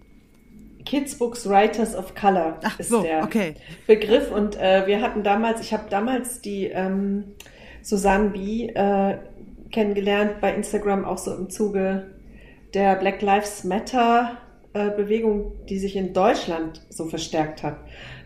[0.85, 3.55] Kids Books Writers of Color Ach, ist so, der okay.
[3.85, 4.31] Begriff.
[4.31, 7.35] Und äh, wir hatten damals, ich habe damals die ähm,
[7.81, 8.67] Susanne B.
[8.67, 9.17] Äh,
[9.69, 12.11] kennengelernt bei Instagram, auch so im Zuge
[12.73, 14.37] der Black Lives Matter
[14.95, 17.77] Bewegung, die sich in Deutschland so verstärkt hat.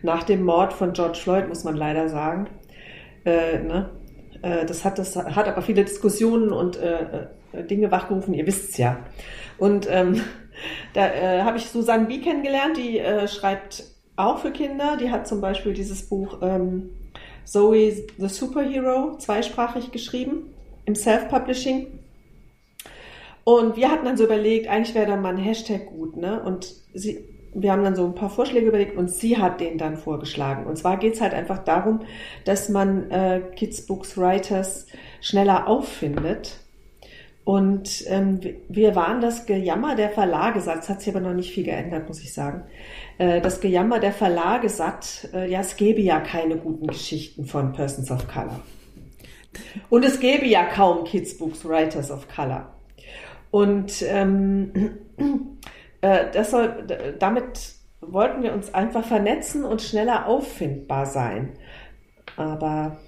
[0.02, 2.48] Nach dem Mord von George Floyd, muss man leider sagen.
[3.24, 3.90] Äh, ne?
[4.42, 8.70] Äh, das, hat, das hat aber viele Diskussionen und äh, äh, Dinge wachgerufen, ihr wisst
[8.70, 8.98] es ja.
[9.58, 10.20] Und ähm,
[10.94, 12.18] da äh, habe ich Susanne B.
[12.18, 13.84] kennengelernt, die äh, schreibt
[14.16, 14.96] auch für Kinder.
[15.00, 16.90] Die hat zum Beispiel dieses Buch ähm,
[17.44, 21.86] Zoe the Superhero zweisprachig geschrieben im Self-Publishing.
[23.44, 26.42] Und wir hatten dann so überlegt, eigentlich wäre da mal ein Hashtag gut, ne?
[26.42, 27.24] Und sie,
[27.54, 30.66] wir haben dann so ein paar Vorschläge überlegt und sie hat den dann vorgeschlagen.
[30.66, 32.00] Und zwar geht's halt einfach darum,
[32.44, 34.86] dass man äh, Kids Books Writers
[35.20, 36.62] schneller auffindet
[37.44, 40.84] und ähm, wir waren das Gejammer der Verlage satt.
[40.84, 42.62] Es hat sich aber noch nicht viel geändert, muss ich sagen.
[43.18, 45.28] Äh, das Gejammer der Verlage satt.
[45.34, 48.60] Äh, ja, es gäbe ja keine guten Geschichten von Persons of Color.
[49.90, 52.71] Und es gäbe ja kaum Kids Books Writers of Color.
[53.52, 54.98] Und ähm,
[56.00, 56.86] äh, soll,
[57.20, 61.52] damit wollten wir uns einfach vernetzen und schneller auffindbar sein.
[62.36, 62.98] Aber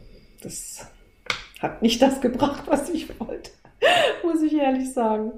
[0.43, 0.87] das
[1.61, 3.51] hat nicht das gebracht, was ich wollte.
[4.25, 5.33] muss ich ehrlich sagen.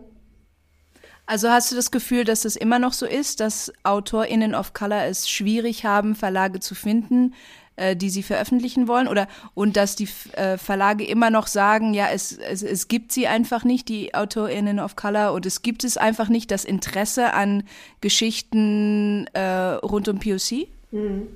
[1.25, 5.05] Also hast du das Gefühl, dass es immer noch so ist, dass AutorInnen of Color
[5.07, 7.35] es schwierig haben, Verlage zu finden,
[7.77, 9.09] äh, die sie veröffentlichen wollen?
[9.09, 13.27] Oder und dass die äh, Verlage immer noch sagen, ja, es, es, es gibt sie
[13.27, 17.65] einfach nicht, die AutorInnen of Color, und es gibt es einfach nicht das Interesse an
[18.01, 20.69] Geschichten äh, rund um POC?
[20.91, 21.29] Hm.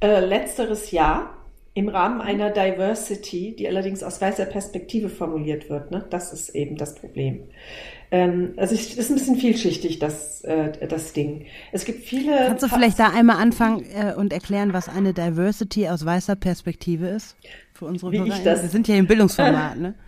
[0.00, 1.36] Äh, letzteres Jahr
[1.76, 5.90] im Rahmen einer Diversity, die allerdings aus weißer Perspektive formuliert wird.
[5.90, 6.06] Ne?
[6.08, 7.44] Das ist eben das Problem.
[8.10, 11.46] Ähm, also es ist ein bisschen vielschichtig, das, äh, das Ding.
[11.72, 12.36] Es gibt viele.
[12.46, 17.08] Kannst du vielleicht da einmal anfangen äh, und erklären, was eine Diversity aus weißer Perspektive
[17.08, 17.36] ist?
[17.72, 18.62] Für unsere Wie ich das?
[18.62, 19.94] Wir sind ja im Bildungsformat, ne?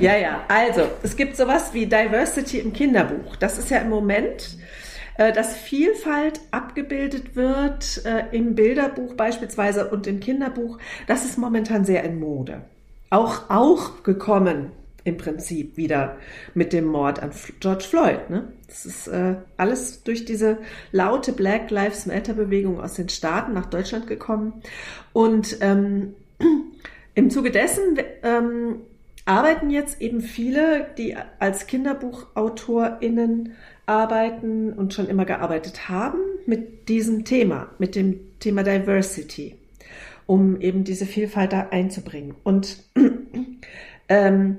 [0.00, 0.44] Ja, ja.
[0.48, 3.36] Also, es gibt sowas wie Diversity im Kinderbuch.
[3.36, 4.56] Das ist ja im Moment,
[5.16, 10.78] äh, dass Vielfalt abgebildet wird äh, im Bilderbuch beispielsweise und im Kinderbuch.
[11.06, 12.62] Das ist momentan sehr in Mode.
[13.10, 14.72] Auch, auch gekommen
[15.04, 16.16] im Prinzip wieder
[16.54, 18.30] mit dem Mord an George Floyd.
[18.30, 18.52] Ne?
[18.66, 20.58] Das ist äh, alles durch diese
[20.92, 24.62] laute Black Lives Matter Bewegung aus den Staaten nach Deutschland gekommen.
[25.12, 26.14] Und ähm,
[27.14, 28.76] im Zuge dessen ähm,
[29.24, 33.52] arbeiten jetzt eben viele, die als KinderbuchautorInnen
[33.86, 39.56] arbeiten und schon immer gearbeitet haben mit diesem Thema, mit dem Thema Diversity,
[40.26, 42.34] um eben diese Vielfalt da einzubringen.
[42.44, 42.84] Und
[44.08, 44.58] ähm,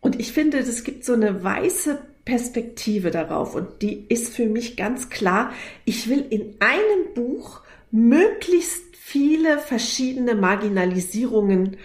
[0.00, 4.76] und ich finde, es gibt so eine weiße Perspektive darauf und die ist für mich
[4.76, 5.52] ganz klar.
[5.84, 11.76] Ich will in einem Buch möglichst viele verschiedene Marginalisierungen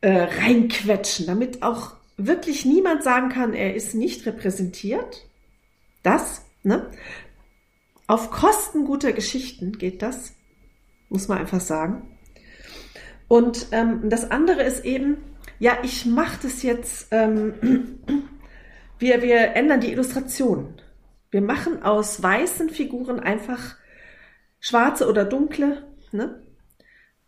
[0.00, 5.26] äh, reinquetschen, damit auch wirklich niemand sagen kann, er ist nicht repräsentiert.
[6.02, 6.90] Das, ne?
[8.06, 10.34] Auf Kosten guter Geschichten geht das,
[11.08, 12.18] muss man einfach sagen.
[13.28, 15.16] Und ähm, das andere ist eben,
[15.58, 18.00] ja, ich mache das jetzt, ähm,
[18.98, 20.74] wir, wir ändern die Illustration.
[21.30, 23.76] Wir machen aus weißen Figuren einfach
[24.60, 26.42] schwarze oder dunkle, ne?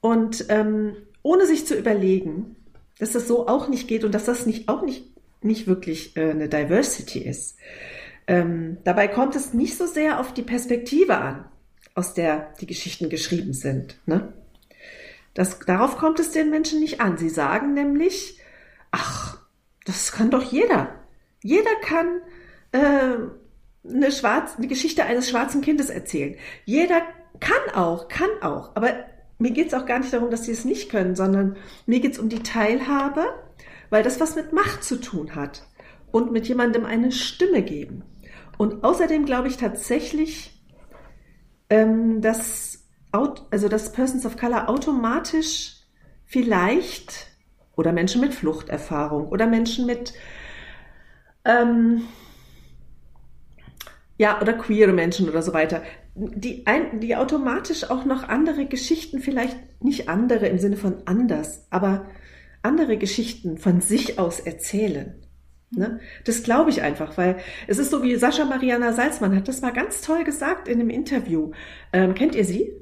[0.01, 2.57] Und ähm, ohne sich zu überlegen,
[2.99, 5.05] dass das so auch nicht geht und dass das nicht auch nicht,
[5.43, 7.57] nicht wirklich äh, eine Diversity ist.
[8.27, 11.47] Ähm, dabei kommt es nicht so sehr auf die Perspektive an,
[11.95, 13.99] aus der die Geschichten geschrieben sind.
[14.07, 14.33] Ne?
[15.37, 17.19] Das, darauf kommt es den Menschen nicht an.
[17.19, 18.41] Sie sagen nämlich,
[18.91, 19.39] ach,
[19.85, 20.89] das kann doch jeder.
[21.43, 22.23] Jeder kann
[22.73, 23.19] äh,
[23.87, 26.37] eine, schwarz, eine Geschichte eines schwarzen Kindes erzählen.
[26.65, 27.03] Jeder
[27.39, 28.75] kann auch, kann auch.
[28.75, 28.89] Aber
[29.39, 32.15] mir geht es auch gar nicht darum, dass sie es nicht können, sondern mir geht
[32.15, 33.27] es um die Teilhabe,
[33.91, 35.67] weil das was mit Macht zu tun hat
[36.13, 38.05] und mit jemandem eine Stimme geben.
[38.57, 40.59] Und außerdem glaube ich tatsächlich,
[41.69, 42.76] ähm, dass
[43.51, 45.77] also dass Persons of Color automatisch
[46.25, 47.29] vielleicht
[47.77, 50.15] oder Menschen mit Fluchterfahrung oder Menschen mit
[51.45, 52.03] ähm,
[54.19, 55.83] ja oder queere Menschen oder so weiter,
[56.15, 61.67] die, ein, die automatisch auch noch andere Geschichten, vielleicht nicht andere im Sinne von anders,
[61.71, 62.07] aber
[62.63, 65.15] andere Geschichten von sich aus erzählen.
[65.71, 66.01] Ne?
[66.25, 69.73] Das glaube ich einfach, weil es ist so wie Sascha Mariana Salzmann hat das mal
[69.73, 71.53] ganz toll gesagt in einem Interview.
[71.93, 72.73] Ähm, kennt ihr sie?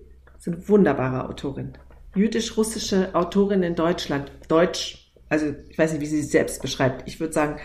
[0.44, 1.72] Ist eine wunderbare Autorin.
[2.14, 4.30] Jüdisch-russische Autorin in Deutschland.
[4.48, 7.08] Deutsch, also ich weiß nicht, wie sie sich selbst beschreibt.
[7.08, 7.56] Ich würde sagen,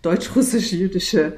[0.00, 1.36] deutsch-russisch-jüdische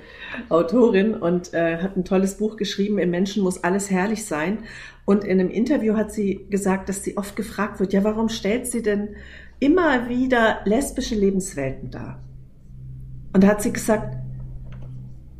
[0.48, 4.58] Autorin und äh, hat ein tolles Buch geschrieben, Im Menschen muss alles herrlich sein.
[5.04, 8.66] Und in einem Interview hat sie gesagt, dass sie oft gefragt wird, ja, warum stellt
[8.66, 9.16] sie denn
[9.58, 12.22] immer wieder lesbische Lebenswelten dar?
[13.32, 14.16] Und da hat sie gesagt,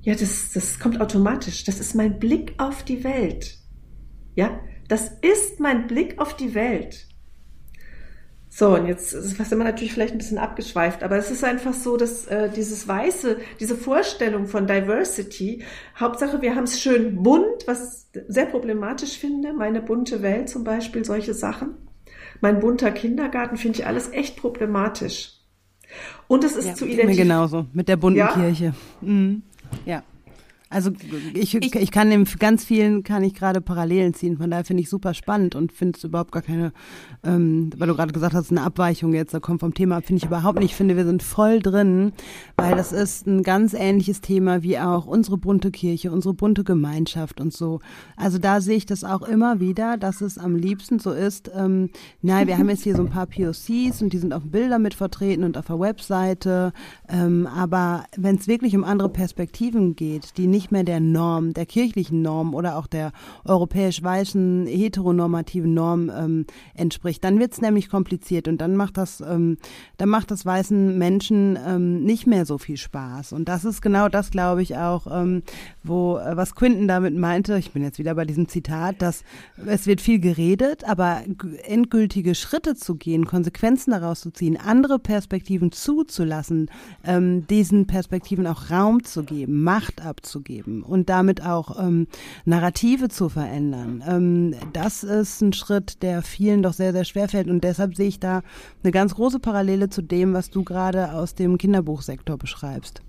[0.03, 1.65] ja, das, das kommt automatisch.
[1.65, 3.57] Das ist mein Blick auf die Welt.
[4.35, 7.07] Ja, das ist mein Blick auf die Welt.
[8.57, 11.75] So, und jetzt ist was immer natürlich vielleicht ein bisschen abgeschweift, aber es ist einfach
[11.75, 15.65] so, dass äh, dieses Weiße, diese Vorstellung von Diversity,
[15.99, 21.05] Hauptsache wir haben es schön bunt, was sehr problematisch finde, meine bunte Welt zum Beispiel,
[21.05, 21.75] solche Sachen.
[22.41, 25.33] Mein bunter Kindergarten finde ich alles echt problematisch.
[26.29, 27.17] Und es ist ja, zu identifizieren.
[27.17, 28.29] Mir genauso, mit der bunten ja?
[28.29, 28.73] Kirche.
[29.01, 29.43] Mhm.
[29.85, 30.05] Ja.
[30.75, 30.91] Also
[31.35, 34.39] ich, ich, ich kann in ganz vielen kann ich gerade Parallelen ziehen.
[34.39, 36.73] Von daher finde ich super spannend und finde es überhaupt gar keine,
[37.23, 40.27] ähm, weil du gerade gesagt hast, eine Abweichung jetzt, da kommt vom Thema, finde ich
[40.27, 40.73] überhaupt nicht.
[40.73, 42.13] Ich finde, wir sind voll drin,
[42.57, 47.41] weil das ist ein ganz ähnliches Thema wie auch unsere bunte Kirche, unsere bunte Gemeinschaft
[47.41, 47.79] und so.
[48.17, 51.91] Also da sehe ich das auch immer wieder, dass es am liebsten so ist, ähm,
[52.21, 54.95] nein, wir haben jetzt hier so ein paar POCs und die sind auf Bilder mit
[54.95, 56.73] vertreten und auf der Webseite,
[57.09, 61.53] ähm, aber wenn es wirklich um andere Perspektiven geht, die nicht nicht mehr der Norm,
[61.53, 63.13] der kirchlichen Norm oder auch der
[63.45, 67.23] europäisch-weißen heteronormativen Norm ähm, entspricht.
[67.23, 69.59] Dann wird es nämlich kompliziert und dann macht das, ähm,
[69.99, 73.35] dann macht das weißen Menschen ähm, nicht mehr so viel Spaß.
[73.35, 75.43] Und das ist genau das, glaube ich, auch, ähm,
[75.83, 77.59] wo äh, was Quinton damit meinte.
[77.59, 79.23] Ich bin jetzt wieder bei diesem Zitat, dass
[79.67, 81.25] es wird viel geredet, aber
[81.65, 86.71] endgültige Schritte zu gehen, Konsequenzen daraus zu ziehen, andere Perspektiven zuzulassen,
[87.05, 92.07] ähm, diesen Perspektiven auch Raum zu geben, Macht abzugeben geben und damit auch ähm,
[92.45, 94.05] Narrative zu verändern.
[94.07, 98.09] Ähm, das ist ein Schritt, der vielen doch sehr, sehr schwer fällt und deshalb sehe
[98.09, 98.43] ich da
[98.83, 103.03] eine ganz große Parallele zu dem, was du gerade aus dem Kinderbuchsektor beschreibst.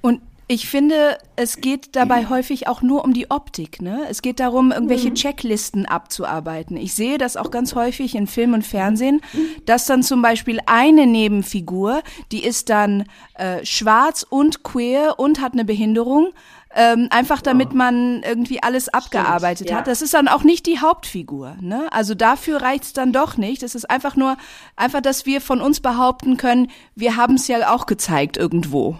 [0.00, 3.80] Und ich finde, es geht dabei häufig auch nur um die Optik.
[3.80, 4.04] Ne?
[4.08, 5.14] Es geht darum, irgendwelche mhm.
[5.14, 6.76] Checklisten abzuarbeiten.
[6.76, 9.20] Ich sehe das auch ganz häufig in Film und Fernsehen,
[9.66, 12.02] dass dann zum Beispiel eine Nebenfigur,
[12.32, 16.32] die ist dann äh, schwarz und queer und hat eine Behinderung,
[16.74, 19.76] ähm, einfach damit man irgendwie alles abgearbeitet Stimmt, ja.
[19.78, 19.86] hat.
[19.86, 21.56] Das ist dann auch nicht die Hauptfigur.
[21.60, 21.86] Ne?
[21.92, 23.62] Also dafür reicht's dann doch nicht.
[23.62, 24.36] Es ist einfach nur,
[24.76, 28.98] einfach, dass wir von uns behaupten können, wir haben es ja auch gezeigt irgendwo.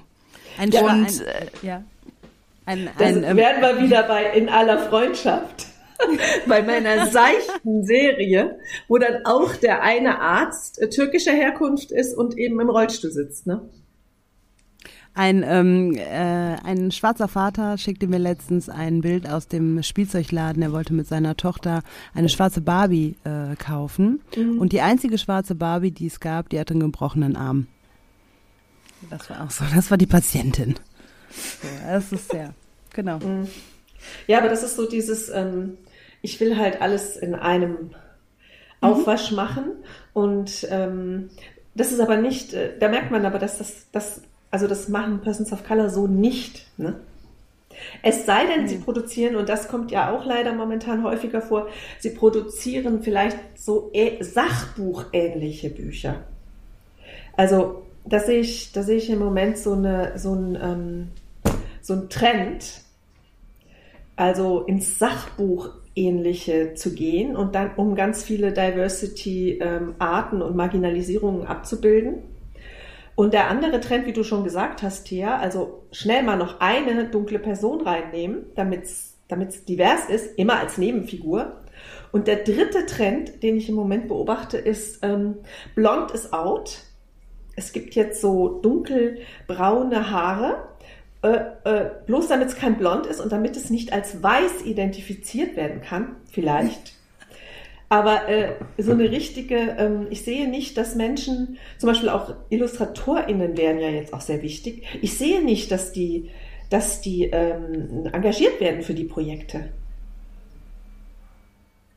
[0.58, 1.82] Ein, ja, und, ein, äh, ja.
[2.64, 5.66] Ein, ein, ähm, werden wir wieder bei In aller Freundschaft.
[6.46, 12.36] bei meiner seichten Serie, wo dann auch der eine Arzt äh, türkischer Herkunft ist und
[12.36, 13.62] eben im Rollstuhl sitzt, ne?
[15.14, 20.62] Ein, ähm, äh, ein schwarzer Vater schickte mir letztens ein Bild aus dem Spielzeugladen.
[20.62, 21.82] Er wollte mit seiner Tochter
[22.14, 24.22] eine schwarze Barbie äh, kaufen.
[24.34, 24.58] Mhm.
[24.58, 27.66] Und die einzige schwarze Barbie, die es gab, die hatte einen gebrochenen Arm.
[29.10, 29.64] Das war auch so.
[29.74, 30.76] Das war die Patientin.
[31.30, 32.54] So, das ist sehr,
[32.92, 33.18] genau.
[33.18, 33.48] Mhm.
[34.26, 35.78] Ja, aber das ist so dieses, ähm,
[36.20, 37.90] ich will halt alles in einem mhm.
[38.80, 39.64] Aufwasch machen
[40.12, 41.30] und ähm,
[41.74, 45.20] das ist aber nicht, äh, da merkt man aber, dass das, das, also das machen
[45.20, 46.66] Persons of Color so nicht.
[46.76, 47.00] Ne?
[48.02, 52.10] Es sei denn, sie produzieren, und das kommt ja auch leider momentan häufiger vor, sie
[52.10, 56.24] produzieren vielleicht so Sachbuchähnliche Bücher.
[57.36, 61.08] Also da sehe ich, da sehe ich im Moment so, eine, so, ein, ähm,
[61.80, 62.82] so ein Trend,
[64.16, 71.46] also ins Sachbuch ähnliche zu gehen und dann um ganz viele Diversity-Arten ähm, und Marginalisierungen
[71.46, 72.22] abzubilden.
[73.14, 77.08] Und der andere Trend, wie du schon gesagt hast, Thea, also schnell mal noch eine
[77.08, 81.60] dunkle Person reinnehmen, damit es divers ist, immer als Nebenfigur.
[82.10, 85.36] Und der dritte Trend, den ich im Moment beobachte, ist ähm,
[85.74, 86.78] Blond is out
[87.56, 90.68] es gibt jetzt so dunkelbraune Haare,
[91.22, 95.56] äh, äh, bloß damit es kein Blond ist und damit es nicht als weiß identifiziert
[95.56, 96.94] werden kann, vielleicht.
[97.88, 103.56] Aber äh, so eine richtige, ähm, ich sehe nicht, dass Menschen, zum Beispiel auch IllustratorInnen
[103.58, 104.82] wären ja jetzt auch sehr wichtig.
[105.02, 106.30] Ich sehe nicht, dass die,
[106.70, 109.68] dass die ähm, engagiert werden für die Projekte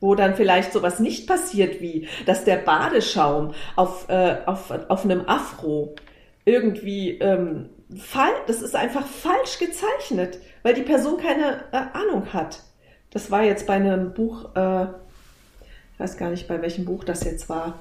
[0.06, 5.22] wo dann vielleicht sowas nicht passiert wie, dass der Badeschaum auf, äh, auf, auf einem
[5.26, 5.96] Afro
[6.44, 12.62] irgendwie ähm, fall, das ist einfach falsch gezeichnet, weil die Person keine äh, Ahnung hat.
[13.10, 17.24] Das war jetzt bei einem Buch, äh, ich weiß gar nicht, bei welchem Buch das
[17.24, 17.80] jetzt war.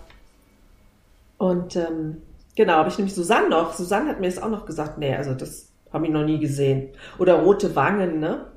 [1.38, 2.24] Und ähm,
[2.56, 3.74] genau, habe ich nämlich Susanne noch.
[3.74, 6.90] Susanne hat mir das auch noch gesagt, nee, also das habe ich noch nie gesehen.
[7.20, 8.48] Oder rote Wangen, ne?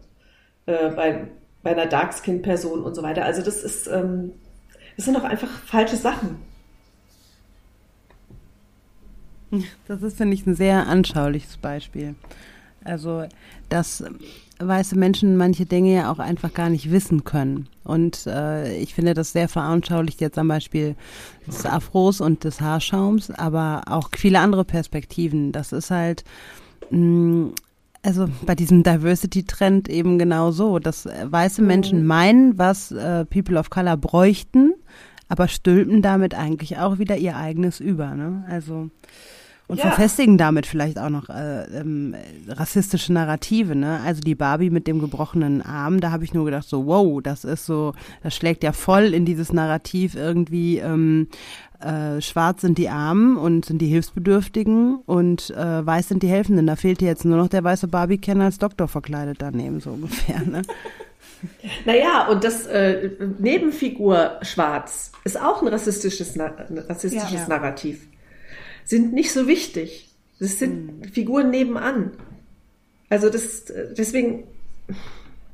[0.64, 1.28] Äh, bei,
[1.68, 3.24] bei einer Dark-Skin-Person und so weiter.
[3.24, 4.33] Also das ist, ähm,
[4.96, 6.37] das sind doch einfach falsche Sachen.
[9.87, 12.14] Das ist, finde ich, ein sehr anschauliches Beispiel.
[12.85, 13.26] Also,
[13.68, 14.04] dass
[14.59, 17.68] weiße Menschen manche Dinge ja auch einfach gar nicht wissen können.
[17.85, 20.96] Und äh, ich finde das sehr veranschaulicht jetzt am Beispiel
[21.46, 25.52] des Afros und des Haarschaums, aber auch viele andere Perspektiven.
[25.52, 26.24] Das ist halt,
[26.90, 27.54] mh, mm,
[28.09, 32.07] also bei diesem Diversity-Trend eben genau so, dass äh, weiße Menschen mhm.
[32.07, 34.73] meinen, was äh, People of Color bräuchten,
[35.29, 38.14] aber stülpen damit eigentlich auch wieder ihr eigenes über.
[38.14, 38.47] Ne?
[38.49, 38.88] Also
[39.68, 39.85] und ja.
[39.85, 42.14] verfestigen damit vielleicht auch noch äh, ähm,
[42.48, 44.00] rassistische Narrative, ne?
[44.04, 47.44] Also die Barbie mit dem gebrochenen Arm, da habe ich nur gedacht, so, wow, das
[47.44, 51.28] ist so, das schlägt ja voll in dieses Narrativ irgendwie, ähm,
[51.81, 56.66] äh, schwarz sind die Armen und sind die Hilfsbedürftigen und äh, weiß sind die Helfenden.
[56.66, 60.62] Da fehlt jetzt nur noch der weiße Barbie-Kenner als Doktor verkleidet daneben, so ungefähr, ne?
[61.85, 67.48] Naja, und das äh, Nebenfigur Schwarz ist auch ein rassistisches, rassistisches ja, ja.
[67.48, 68.09] Narrativ
[68.88, 70.09] sind nicht so wichtig.
[70.40, 71.05] Das sind mhm.
[71.05, 72.12] Figuren nebenan.
[73.11, 74.44] Also das, deswegen,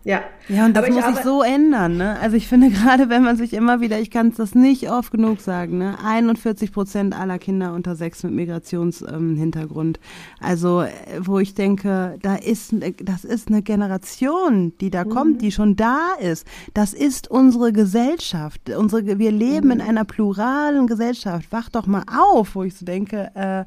[0.04, 0.22] ja.
[0.48, 2.18] Ja, und das muss sich so ändern, ne?
[2.20, 5.10] Also ich finde gerade, wenn man sich immer wieder, ich kann es das nicht oft
[5.10, 5.96] genug sagen, ne?
[6.04, 9.98] 41 Prozent aller Kinder unter sechs mit Migrationshintergrund.
[9.98, 10.90] Ähm, also, äh,
[11.20, 15.08] wo ich denke, da ist, das ist eine Generation, die da mhm.
[15.08, 16.46] kommt, die schon da ist.
[16.74, 18.68] Das ist unsere Gesellschaft.
[18.68, 19.72] Unsere, wir leben mhm.
[19.72, 21.50] in einer pluralen Gesellschaft.
[21.50, 23.64] Wach doch mal auf, wo ich so denke, äh,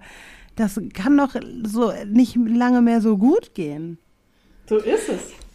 [0.55, 3.97] das kann doch so nicht lange mehr so gut gehen.
[4.67, 5.46] So ist es.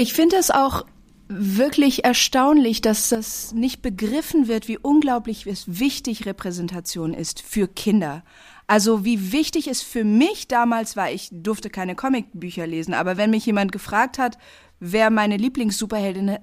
[0.00, 0.86] Ich finde es auch
[1.26, 8.22] wirklich erstaunlich, dass das nicht begriffen wird, wie unglaublich wichtig Repräsentation ist für Kinder.
[8.68, 13.30] Also wie wichtig es für mich damals war, ich durfte keine Comicbücher lesen, aber wenn
[13.30, 14.38] mich jemand gefragt hat,
[14.78, 16.40] wer meine Lieblings-Superheldin äh,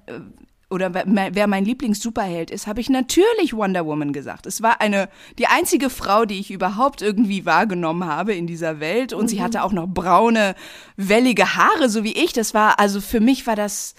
[0.70, 4.48] oder wer mein Lieblings-Superheld ist, habe ich natürlich Wonder Woman gesagt.
[4.48, 9.14] Es war eine, die einzige Frau, die ich überhaupt irgendwie wahrgenommen habe in dieser Welt.
[9.14, 9.28] Und mhm.
[9.28, 10.56] sie hatte auch noch braune,
[10.98, 12.34] wellige Haare, so wie ich.
[12.34, 13.94] Das war, also für mich war das,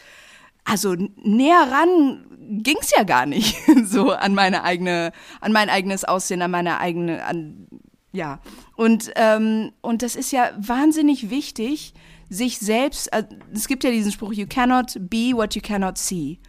[0.64, 6.42] also näher ran ging's ja gar nicht, so an meine eigene, an mein eigenes Aussehen,
[6.42, 7.66] an meine eigene, an,
[8.12, 8.40] ja.
[8.76, 11.94] Und, ähm, und das ist ja wahnsinnig wichtig,
[12.28, 16.40] sich selbst, äh, es gibt ja diesen Spruch, you cannot be what you cannot see.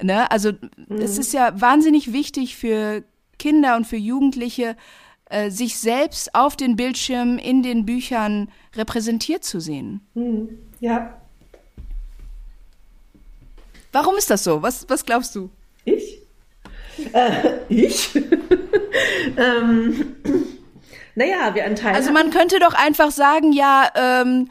[0.00, 0.30] Ne?
[0.30, 0.98] Also mhm.
[0.98, 3.04] es ist ja wahnsinnig wichtig für
[3.38, 4.76] Kinder und für Jugendliche,
[5.26, 10.00] äh, sich selbst auf den Bildschirmen in den Büchern repräsentiert zu sehen.
[10.14, 10.58] Mhm.
[10.80, 11.16] Ja.
[13.92, 14.62] Warum ist das so?
[14.62, 15.50] Was, was glaubst du?
[15.84, 16.22] Ich?
[17.12, 18.14] Äh, ich?
[19.36, 20.16] ähm,
[21.14, 21.96] naja, wir anteilen.
[21.96, 24.50] Also man könnte doch einfach sagen, ja, ähm,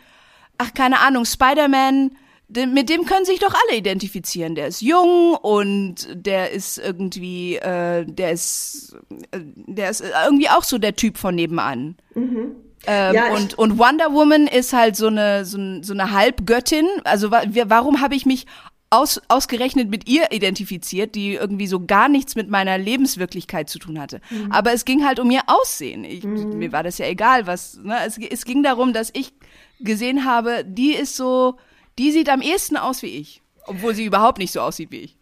[0.58, 2.12] ach keine Ahnung, Spider-Man
[2.56, 4.56] mit dem können sich doch alle identifizieren.
[4.56, 8.96] Der ist jung und der ist irgendwie, äh, der ist,
[9.32, 11.96] äh, der ist irgendwie auch so der Typ von nebenan.
[12.14, 12.56] Mhm.
[12.88, 16.88] Ähm, ja, und, und Wonder Woman ist halt so eine, so, so eine Halbgöttin.
[17.04, 18.48] Also warum habe ich mich
[18.92, 24.00] aus, ausgerechnet mit ihr identifiziert, die irgendwie so gar nichts mit meiner Lebenswirklichkeit zu tun
[24.00, 24.20] hatte.
[24.30, 24.52] Mhm.
[24.52, 26.04] Aber es ging halt um ihr Aussehen.
[26.04, 26.58] Ich, mhm.
[26.58, 27.80] Mir war das ja egal, was.
[27.82, 27.96] Ne?
[28.06, 29.34] Es, es ging darum, dass ich
[29.80, 31.56] gesehen habe, die ist so,
[32.02, 35.16] die sieht am ehesten aus wie ich, obwohl sie überhaupt nicht so aussieht wie ich.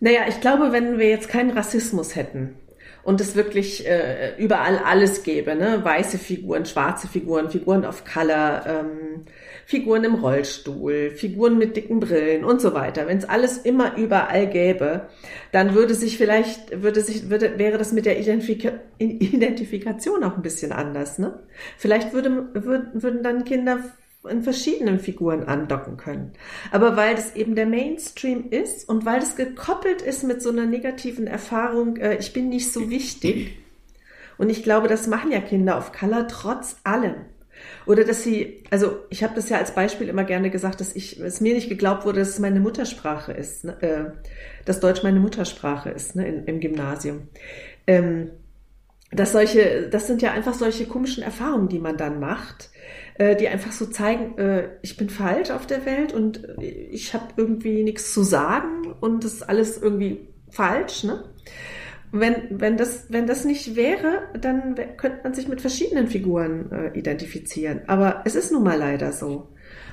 [0.00, 2.56] Naja, ich glaube, wenn wir jetzt keinen Rassismus hätten
[3.02, 5.80] und es wirklich äh, überall alles gäbe, ne?
[5.82, 9.24] weiße Figuren, schwarze Figuren, Figuren auf Color, ähm,
[9.64, 13.06] Figuren im Rollstuhl, Figuren mit dicken Brillen und so weiter.
[13.06, 15.08] Wenn es alles immer überall gäbe,
[15.52, 20.42] dann würde sich vielleicht, würde sich, würde, wäre das mit der Identifika Identifikation auch ein
[20.42, 21.18] bisschen anders.
[21.18, 21.40] Ne?
[21.78, 23.80] Vielleicht würde, würden, würden dann Kinder
[24.28, 26.32] in verschiedenen Figuren andocken können.
[26.70, 30.66] Aber weil das eben der Mainstream ist und weil das gekoppelt ist mit so einer
[30.66, 33.56] negativen Erfahrung, äh, ich bin nicht so wichtig.
[34.36, 37.14] Und ich glaube, das machen ja Kinder auf Color trotz allem.
[37.86, 41.20] Oder dass sie, also ich habe das ja als Beispiel immer gerne gesagt, dass ich,
[41.20, 43.82] es mir nicht geglaubt wurde, dass es meine Muttersprache ist, ne?
[43.82, 44.04] äh,
[44.64, 46.26] dass Deutsch meine Muttersprache ist ne?
[46.26, 47.28] In, im Gymnasium.
[47.86, 48.30] Ähm,
[49.12, 52.70] dass solche, das sind ja einfach solche komischen Erfahrungen, die man dann macht,
[53.14, 57.26] äh, die einfach so zeigen, äh, ich bin falsch auf der Welt und ich habe
[57.36, 61.04] irgendwie nichts zu sagen und das ist alles irgendwie falsch.
[61.04, 61.24] Ne?
[62.12, 66.98] Wenn, wenn, das, wenn das nicht wäre, dann könnte man sich mit verschiedenen Figuren äh,
[66.98, 67.82] identifizieren.
[67.86, 69.48] Aber es ist nun mal leider so.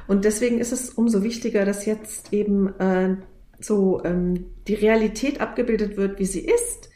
[0.07, 3.17] Und deswegen ist es umso wichtiger, dass jetzt eben äh,
[3.59, 6.89] so ähm, die Realität abgebildet wird, wie sie ist.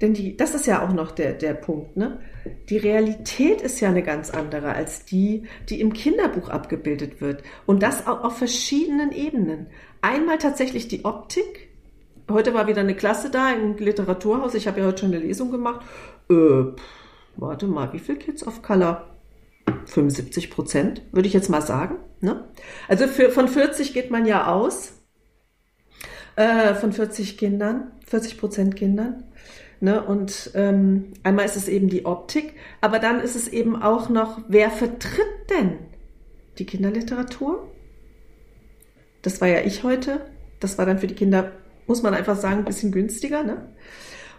[0.00, 2.20] Denn die, das ist ja auch noch der, der Punkt, ne?
[2.68, 7.42] Die Realität ist ja eine ganz andere als die, die im Kinderbuch abgebildet wird.
[7.66, 9.66] Und das auch auf verschiedenen Ebenen.
[10.02, 11.68] Einmal tatsächlich die Optik.
[12.30, 14.54] Heute war wieder eine Klasse da im Literaturhaus.
[14.54, 15.86] Ich habe ja heute schon eine Lesung gemacht.
[16.30, 16.64] Äh,
[17.36, 19.16] warte mal, wie viele Kids auf Color?
[19.86, 21.96] 75 Prozent, würde ich jetzt mal sagen.
[22.20, 22.44] Ne?
[22.88, 24.92] Also für, von 40 geht man ja aus.
[26.36, 29.24] Äh, von 40 Kindern, 40 Prozent Kindern.
[29.80, 30.02] Ne?
[30.02, 34.40] Und ähm, einmal ist es eben die Optik, aber dann ist es eben auch noch,
[34.48, 35.78] wer vertritt denn
[36.58, 37.70] die Kinderliteratur?
[39.22, 40.30] Das war ja ich heute.
[40.60, 41.52] Das war dann für die Kinder,
[41.86, 43.42] muss man einfach sagen, ein bisschen günstiger.
[43.42, 43.74] Ne?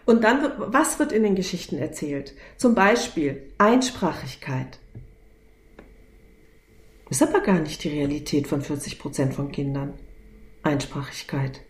[0.06, 2.34] Und dann, was wird in den Geschichten erzählt?
[2.56, 4.80] Zum Beispiel Einsprachigkeit.
[7.10, 9.94] Ist aber gar nicht die Realität von 40 Prozent von Kindern.
[10.64, 11.62] Einsprachigkeit.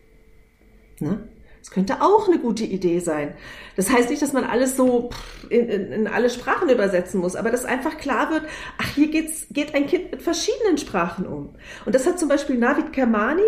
[1.00, 1.28] Ne?
[1.68, 3.34] Das könnte auch eine gute Idee sein.
[3.76, 5.10] Das heißt nicht, dass man alles so
[5.50, 8.44] in, in, in alle Sprachen übersetzen muss, aber dass einfach klar wird,
[8.78, 11.50] ach, hier geht's, geht ein Kind mit verschiedenen Sprachen um.
[11.86, 13.42] Und das hat zum Beispiel Navid Kermani,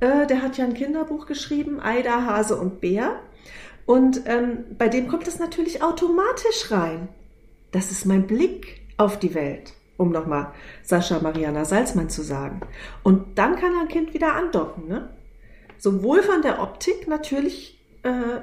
[0.00, 3.20] äh, der hat ja ein Kinderbuch geschrieben, Aida, Hase und Bär.
[3.84, 7.08] Und ähm, bei dem kommt das natürlich automatisch rein.
[7.70, 12.62] Das ist mein Blick auf die Welt, um nochmal Sascha Mariana Salzmann zu sagen.
[13.02, 15.10] Und dann kann ein Kind wieder andocken, ne?
[15.82, 18.38] Sowohl von der Optik natürlich, äh,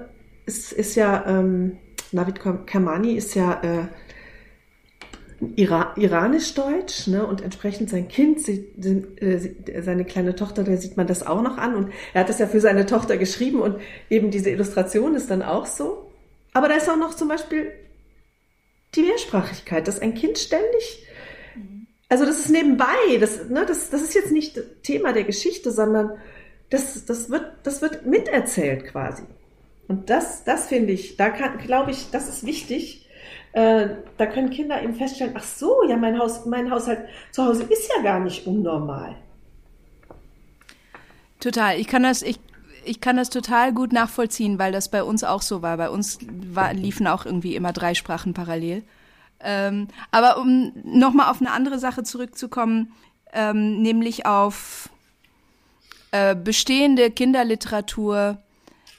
[0.45, 1.77] ist, ist ja, ähm,
[2.11, 3.85] Navid Kermani ist ja äh,
[5.55, 7.25] Ira iranisch-deutsch ne?
[7.25, 8.67] und entsprechend sein Kind, sie,
[9.21, 12.39] äh, seine kleine Tochter, da sieht man das auch noch an und er hat das
[12.39, 13.79] ja für seine Tochter geschrieben und
[14.09, 16.11] eben diese Illustration ist dann auch so.
[16.51, 17.71] Aber da ist auch noch zum Beispiel
[18.95, 21.07] die Mehrsprachigkeit, dass ein Kind ständig,
[22.09, 26.17] also das ist nebenbei, das, ne, das, das ist jetzt nicht Thema der Geschichte, sondern
[26.70, 29.24] das, das, wird, das wird miterzählt quasi.
[29.88, 33.07] Und das, das finde ich, da glaube ich, das ist wichtig.
[33.53, 37.63] Äh, da können Kinder eben feststellen, ach so, ja, mein, Haus, mein Haushalt zu Hause
[37.63, 39.15] ist ja gar nicht unnormal.
[41.39, 41.80] Total.
[41.80, 42.39] Ich kann das, ich,
[42.86, 45.78] ich kann das total gut nachvollziehen, weil das bei uns auch so war.
[45.78, 46.20] Bei uns
[46.53, 48.84] war, liefen auch irgendwie immer drei Sprachen parallel.
[49.39, 52.91] Ähm, aber um nochmal auf eine andere Sache zurückzukommen,
[53.34, 54.89] ähm, nämlich auf
[56.12, 58.38] äh, bestehende Kinderliteratur,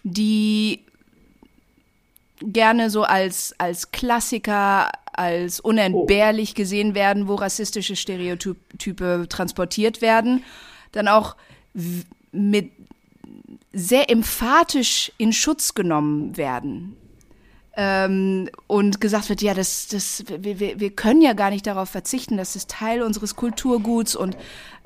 [0.03, 0.81] die
[2.43, 10.45] gerne so als, als Klassiker, als unentbehrlich gesehen werden, wo rassistische Stereotype transportiert werden,
[10.93, 11.37] dann auch
[12.33, 12.71] mit
[13.73, 16.97] sehr emphatisch in Schutz genommen werden.
[17.77, 22.37] Ähm, und gesagt wird, ja, das, das, wir, wir können ja gar nicht darauf verzichten,
[22.37, 24.37] das ist Teil unseres Kulturguts und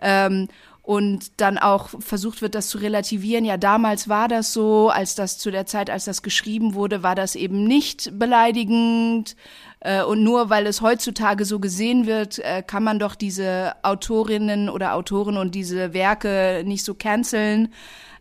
[0.02, 0.48] ähm,
[0.84, 3.46] und dann auch versucht wird, das zu relativieren.
[3.46, 7.14] Ja, damals war das so, als das zu der Zeit, als das geschrieben wurde, war
[7.14, 9.34] das eben nicht beleidigend.
[9.80, 14.68] Äh, und nur weil es heutzutage so gesehen wird, äh, kann man doch diese Autorinnen
[14.68, 17.72] oder Autoren und diese Werke nicht so canceln.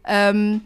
[0.05, 0.61] Ähm,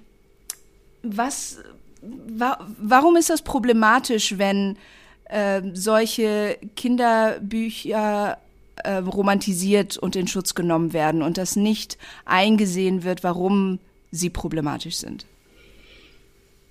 [1.02, 1.58] was
[2.02, 4.78] wa warum ist das problematisch, wenn
[5.26, 8.38] äh, solche Kinderbücher
[8.84, 13.80] äh, romantisiert und in Schutz genommen werden und das nicht eingesehen wird, warum
[14.12, 15.26] sie problematisch sind?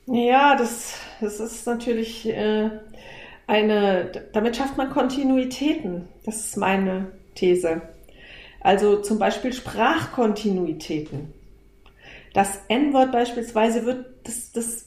[0.07, 2.71] Ja, das, das ist natürlich äh,
[3.47, 6.09] eine, damit schafft man Kontinuitäten.
[6.25, 7.83] Das ist meine These.
[8.61, 11.33] Also zum Beispiel Sprachkontinuitäten.
[12.35, 14.87] Das N-Wort beispielsweise wird, das, das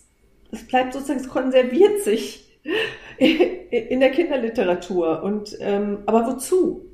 [0.52, 2.60] es bleibt sozusagen, es konserviert sich
[3.18, 5.24] in der Kinderliteratur.
[5.24, 6.89] Und ähm, aber wozu?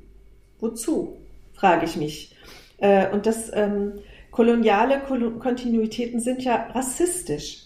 [0.60, 1.16] Wozu?
[1.54, 2.36] frage ich mich.
[2.78, 3.94] Äh, und das ähm,
[4.30, 7.62] koloniale Kontinuitäten sind ja rassistisch.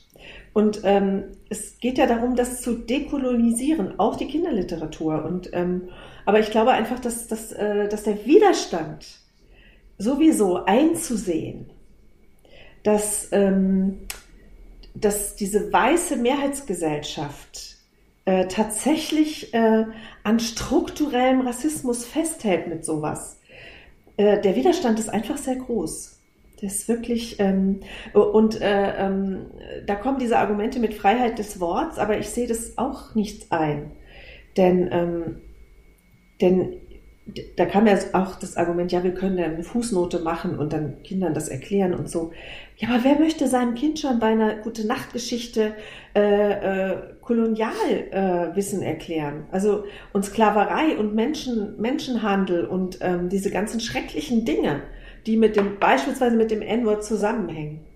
[0.53, 5.25] Und ähm, es geht ja darum, das zu dekolonisieren, auch die Kinderliteratur.
[5.25, 5.89] Und ähm,
[6.25, 9.07] aber ich glaube einfach, dass, dass, äh, dass der Widerstand
[9.99, 11.71] sowieso einzusehen,
[12.83, 13.99] dass ähm,
[14.95, 17.77] dass diese weiße Mehrheitsgesellschaft
[18.25, 19.87] äh, tatsächlich äh,
[20.25, 23.41] an strukturellem Rassismus festhält mit sowas.
[24.17, 26.21] Äh, der Widerstand ist einfach sehr groß.
[26.61, 27.81] Das ist wirklich, ähm,
[28.13, 29.47] und äh, ähm,
[29.87, 33.93] da kommen diese Argumente mit Freiheit des Worts, aber ich sehe das auch nicht ein.
[34.59, 35.41] Denn, ähm,
[36.43, 36.75] denn
[37.57, 41.03] da kam ja auch das Argument, ja, wir können ja eine Fußnote machen und dann
[41.03, 42.33] Kindern das erklären und so.
[42.77, 45.75] Ja, aber wer möchte seinem Kind schon bei einer gute Nachtgeschichte
[46.15, 46.97] äh, äh,
[47.31, 49.45] Kolonialwissen äh, erklären?
[49.53, 54.83] Also und Sklaverei und Menschen, Menschenhandel und ähm, diese ganzen schrecklichen Dinge,
[55.27, 57.87] die mit dem beispielsweise mit dem N-Wort zusammenhängen.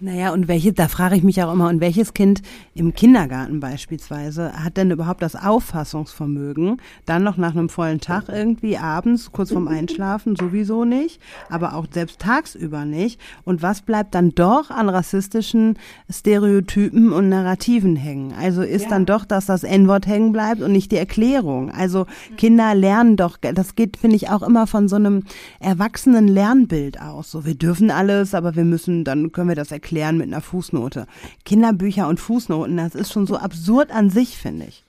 [0.00, 2.42] Naja, und welche, da frage ich mich auch immer, und welches Kind
[2.72, 8.78] im Kindergarten beispielsweise hat denn überhaupt das Auffassungsvermögen, dann noch nach einem vollen Tag irgendwie
[8.78, 11.20] abends, kurz vorm Einschlafen, sowieso nicht,
[11.50, 13.20] aber auch selbst tagsüber nicht.
[13.42, 15.76] Und was bleibt dann doch an rassistischen
[16.08, 18.32] Stereotypen und Narrativen hängen?
[18.40, 18.90] Also ist ja.
[18.90, 21.72] dann doch, dass das N-Wort hängen bleibt und nicht die Erklärung.
[21.72, 25.24] Also Kinder lernen doch, das geht, finde ich, auch immer von so einem
[25.58, 27.32] erwachsenen Lernbild aus.
[27.32, 30.40] So, wir dürfen alles, aber wir müssen, dann können wir das erklären erklären mit einer
[30.40, 31.06] Fußnote.
[31.44, 34.84] Kinderbücher und Fußnoten, das ist schon so absurd an sich, finde ich.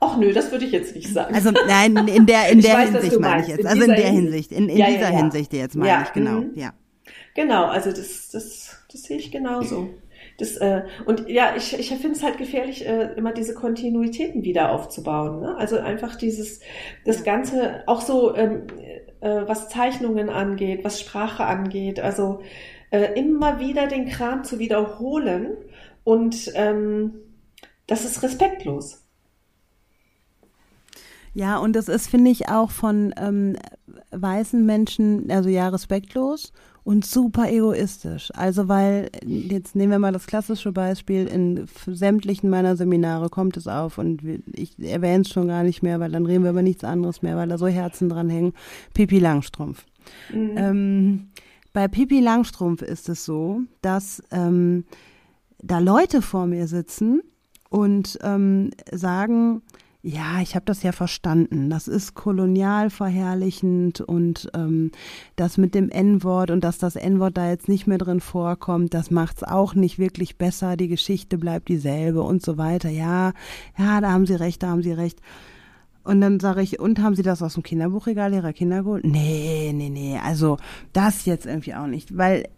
[0.00, 1.34] Ach nö, das würde ich jetzt nicht sagen.
[1.34, 3.60] Also nein, in der in der weiß, Hinsicht meine ich jetzt.
[3.60, 5.16] In also in der Hinsicht, in, in ja, dieser ja, ja.
[5.18, 6.50] Hinsicht jetzt meine ich genau, mhm.
[6.54, 6.72] ja.
[7.34, 9.90] Genau, also das das das sehe ich genauso.
[10.38, 14.72] Das, äh, und ja, ich, ich finde es halt gefährlich, äh, immer diese Kontinuitäten wieder
[14.72, 15.40] aufzubauen.
[15.40, 15.56] Ne?
[15.56, 16.60] Also einfach dieses,
[17.04, 18.62] das Ganze, auch so, ähm,
[19.20, 22.00] äh, was Zeichnungen angeht, was Sprache angeht.
[22.00, 22.40] Also
[22.92, 25.56] äh, immer wieder den Kram zu wiederholen
[26.04, 27.14] und ähm,
[27.86, 29.02] das ist respektlos.
[31.34, 33.56] Ja, und das ist, finde ich, auch von ähm,
[34.10, 36.52] weißen Menschen, also ja, respektlos
[36.84, 38.30] und super egoistisch.
[38.34, 43.66] Also weil, jetzt nehmen wir mal das klassische Beispiel, in sämtlichen meiner Seminare kommt es
[43.68, 44.20] auf und
[44.52, 47.36] ich erwähne es schon gar nicht mehr, weil dann reden wir über nichts anderes mehr,
[47.38, 48.52] weil da so Herzen dran hängen.
[48.92, 49.86] Pipi Langstrumpf.
[50.30, 50.54] Mhm.
[50.56, 51.28] Ähm,
[51.72, 54.84] bei Pippi Langstrumpf ist es so, dass ähm,
[55.58, 57.22] da Leute vor mir sitzen
[57.70, 59.62] und ähm, sagen,
[60.04, 61.70] ja, ich habe das ja verstanden.
[61.70, 64.90] Das ist kolonial verherrlichend und ähm,
[65.36, 69.12] das mit dem N-Wort und dass das N-Wort da jetzt nicht mehr drin vorkommt, das
[69.12, 70.76] macht's auch nicht wirklich besser.
[70.76, 72.88] Die Geschichte bleibt dieselbe und so weiter.
[72.88, 73.32] Ja,
[73.78, 75.20] ja, da haben Sie recht, da haben Sie recht.
[76.04, 79.04] Und dann sage ich, und haben Sie das aus dem Kinderbuchregal Ihrer Kinder geholt?
[79.04, 80.58] Nee, nee, nee, also
[80.92, 82.16] das jetzt irgendwie auch nicht.
[82.16, 82.48] Weil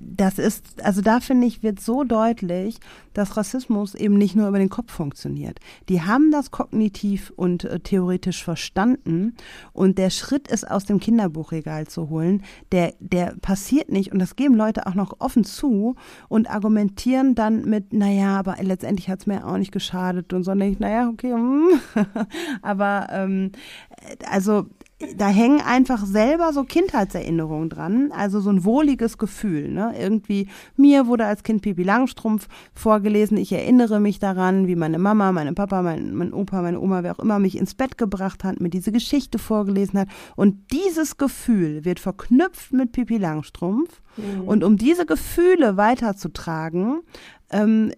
[0.00, 2.78] das ist, also da finde ich, wird so deutlich,
[3.12, 5.58] dass Rassismus eben nicht nur über den Kopf funktioniert.
[5.88, 9.34] Die haben das kognitiv und äh, theoretisch verstanden
[9.72, 14.36] und der Schritt ist aus dem Kinderbuchregal zu holen, der, der passiert nicht und das
[14.36, 15.96] geben Leute auch noch offen zu
[16.28, 20.52] und argumentieren dann mit, naja, aber letztendlich hat es mir auch nicht geschadet und so,
[20.52, 21.80] und ich, naja, okay, mm.
[22.62, 23.52] aber ähm,
[24.30, 24.66] also
[25.16, 29.68] da hängen einfach selber so Kindheitserinnerungen dran, also so ein wohliges Gefühl.
[29.68, 29.92] Ne?
[29.98, 33.36] Irgendwie, mir wurde als Kind Pipi Langstrumpf vorgelesen.
[33.36, 37.12] Ich erinnere mich daran, wie meine Mama, meine Papa, mein, mein Opa, meine Oma, wer
[37.12, 40.08] auch immer mich ins Bett gebracht hat, mir diese Geschichte vorgelesen hat.
[40.36, 44.00] Und dieses Gefühl wird verknüpft mit Pipi Langstrumpf.
[44.16, 44.48] Mhm.
[44.48, 47.00] Und um diese Gefühle weiterzutragen,
[47.50, 47.90] ähm,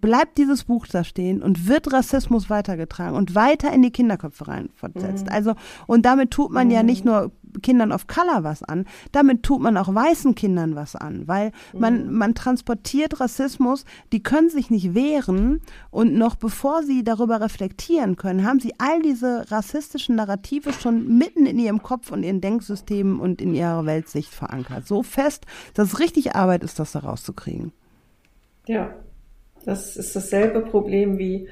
[0.00, 4.68] bleibt dieses Buch da stehen und wird Rassismus weitergetragen und weiter in die Kinderköpfe rein
[4.74, 5.26] versetzt.
[5.26, 5.32] Mhm.
[5.32, 5.54] Also,
[5.86, 6.72] und damit tut man mhm.
[6.72, 10.94] ja nicht nur Kindern of Color was an, damit tut man auch weißen Kindern was
[10.94, 12.14] an, weil man, mhm.
[12.14, 15.60] man transportiert Rassismus, die können sich nicht wehren
[15.90, 21.46] und noch bevor sie darüber reflektieren können, haben sie all diese rassistischen Narrative schon mitten
[21.46, 24.86] in ihrem Kopf und ihren Denksystemen und in ihrer Weltsicht verankert.
[24.86, 27.72] So fest, dass es richtig Arbeit ist, das da rauszukriegen.
[28.66, 28.94] Ja,
[29.64, 31.48] das ist dasselbe Problem wie,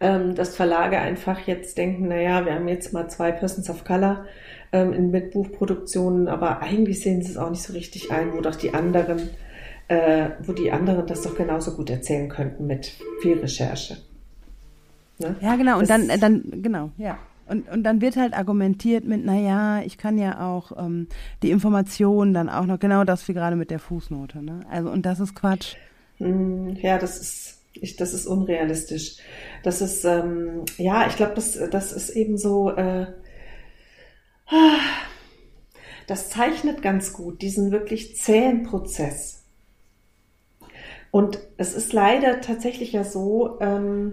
[0.00, 4.24] ähm, dass Verlage einfach jetzt denken, naja, wir haben jetzt mal zwei Persons of Color
[4.72, 8.54] ähm, in Mitbuchproduktionen, aber eigentlich sehen sie es auch nicht so richtig ein, wo doch
[8.54, 9.30] die anderen,
[9.88, 13.98] äh, wo die anderen das doch genauso gut erzählen könnten mit viel Recherche.
[15.18, 15.34] Ne?
[15.40, 17.18] Ja, genau, und das, dann, äh, dann, genau, ja.
[17.48, 21.08] Und, und dann wird halt argumentiert mit, naja, ich kann ja auch ähm,
[21.42, 24.44] die Informationen dann auch noch, genau das wie gerade mit der Fußnote.
[24.44, 24.60] Ne?
[24.70, 25.76] Also, und das ist Quatsch.
[26.18, 29.16] Hm, ja, das ist, ich, das ist unrealistisch.
[29.62, 33.06] Das ist, ähm, ja, ich glaube, das, das ist eben so, äh,
[36.06, 39.44] das zeichnet ganz gut diesen wirklich zähen Prozess.
[41.10, 44.12] Und es ist leider tatsächlich ja so, ähm,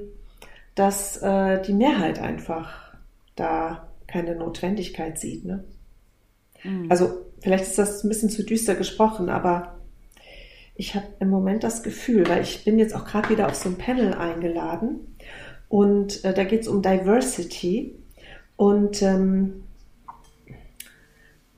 [0.75, 2.95] dass äh, die Mehrheit einfach
[3.35, 5.45] da keine Notwendigkeit sieht.
[5.45, 5.63] Ne?
[6.63, 6.89] Mhm.
[6.89, 9.79] Also vielleicht ist das ein bisschen zu düster gesprochen, aber
[10.75, 13.69] ich habe im Moment das Gefühl, weil ich bin jetzt auch gerade wieder auf so
[13.69, 15.15] ein Panel eingeladen
[15.69, 17.95] und äh, da geht es um Diversity
[18.57, 19.63] und ähm,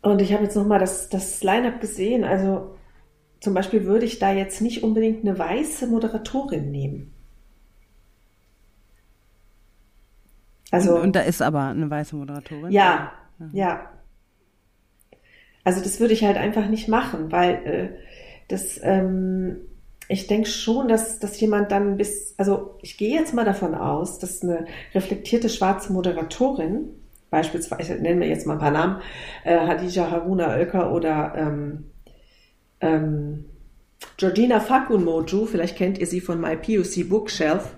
[0.02, 2.24] und ich habe jetzt nochmal das, das Line-up gesehen.
[2.24, 2.76] Also
[3.40, 7.14] zum Beispiel würde ich da jetzt nicht unbedingt eine weiße Moderatorin nehmen.
[10.72, 12.72] Also, und, und da ist aber eine weiße Moderatorin?
[12.72, 13.50] Ja, ja.
[13.54, 13.92] ja.
[15.64, 17.90] Also das würde ich halt einfach nicht machen, weil äh,
[18.48, 19.58] das, ähm,
[20.08, 24.20] ich denke schon, dass, dass jemand dann bis, also ich gehe jetzt mal davon aus,
[24.20, 26.90] dass eine reflektierte schwarze Moderatorin,
[27.30, 29.02] beispielsweise, nennen wir jetzt mal ein paar Namen,
[29.44, 31.86] äh, Hadija Haruna Oelker oder ähm,
[32.80, 33.46] ähm,
[34.16, 37.76] Georgina Fakunmoju, vielleicht kennt ihr sie von My POC Bookshelf,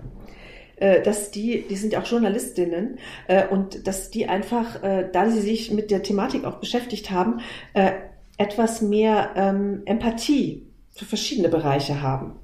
[0.75, 5.29] äh, dass die, die sind ja auch Journalistinnen, äh, und dass die einfach, äh, da
[5.29, 7.39] sie sich mit der Thematik auch beschäftigt haben,
[7.73, 7.91] äh,
[8.39, 12.39] etwas mehr ähm, Empathie für verschiedene Bereiche haben.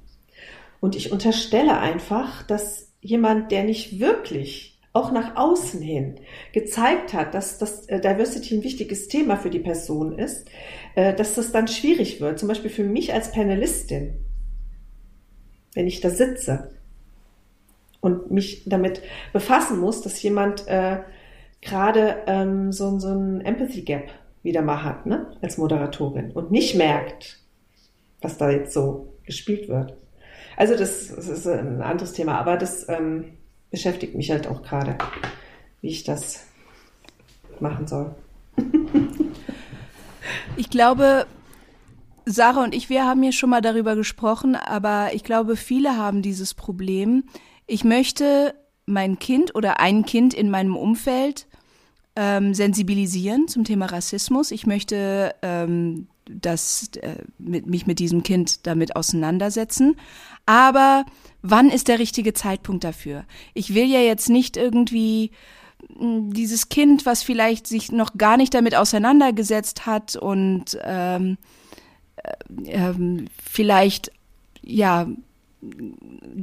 [0.81, 6.19] Und ich unterstelle einfach, dass jemand, der nicht wirklich auch nach außen hin
[6.51, 10.47] gezeigt hat, dass das äh, Diversity ein wichtiges Thema für die Person ist,
[10.95, 12.39] äh, dass das dann schwierig wird.
[12.39, 14.17] Zum Beispiel für mich als Panelistin,
[15.73, 16.71] wenn ich da sitze
[18.01, 20.99] und mich damit befassen muss, dass jemand äh,
[21.61, 24.11] gerade ähm, so, so ein Empathy Gap
[24.45, 27.39] wieder mal hat, ne, als Moderatorin und nicht merkt,
[28.21, 29.97] was da jetzt so gespielt wird.
[30.55, 33.33] Also das, das ist ein anderes Thema, aber das ähm,
[33.71, 34.97] beschäftigt mich halt auch gerade,
[35.81, 36.45] wie ich das
[37.59, 38.15] machen soll.
[40.55, 41.25] ich glaube,
[42.25, 46.21] Sarah und ich, wir haben hier schon mal darüber gesprochen, aber ich glaube, viele haben
[46.21, 47.25] dieses Problem.
[47.67, 48.53] Ich möchte
[48.85, 51.47] mein Kind oder ein Kind in meinem Umfeld
[52.15, 54.51] ähm, sensibilisieren zum Thema Rassismus.
[54.51, 59.95] Ich möchte ähm, das, äh, mit, mich mit diesem Kind damit auseinandersetzen.
[60.45, 61.05] Aber
[61.41, 63.25] wann ist der richtige Zeitpunkt dafür?
[63.53, 65.31] Ich will ja jetzt nicht irgendwie
[65.97, 71.37] hm, dieses Kind, was vielleicht sich noch gar nicht damit auseinandergesetzt hat und ähm,
[72.17, 74.11] äh, ähm, vielleicht
[74.61, 75.07] ja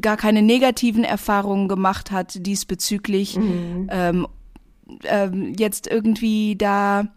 [0.01, 3.89] gar keine negativen Erfahrungen gemacht hat diesbezüglich, mhm.
[3.91, 4.27] ähm,
[5.05, 7.09] ähm, jetzt irgendwie da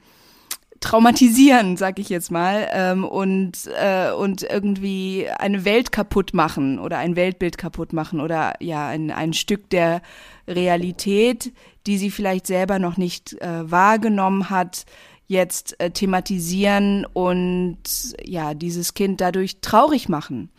[0.79, 6.99] traumatisieren, sag ich jetzt mal, ähm, und, äh, und irgendwie eine Welt kaputt machen oder
[6.99, 10.01] ein Weltbild kaputt machen oder ja, ein, ein Stück der
[10.47, 11.53] Realität,
[11.87, 14.85] die sie vielleicht selber noch nicht äh, wahrgenommen hat,
[15.27, 17.79] jetzt äh, thematisieren und
[18.23, 20.51] ja, dieses Kind dadurch traurig machen.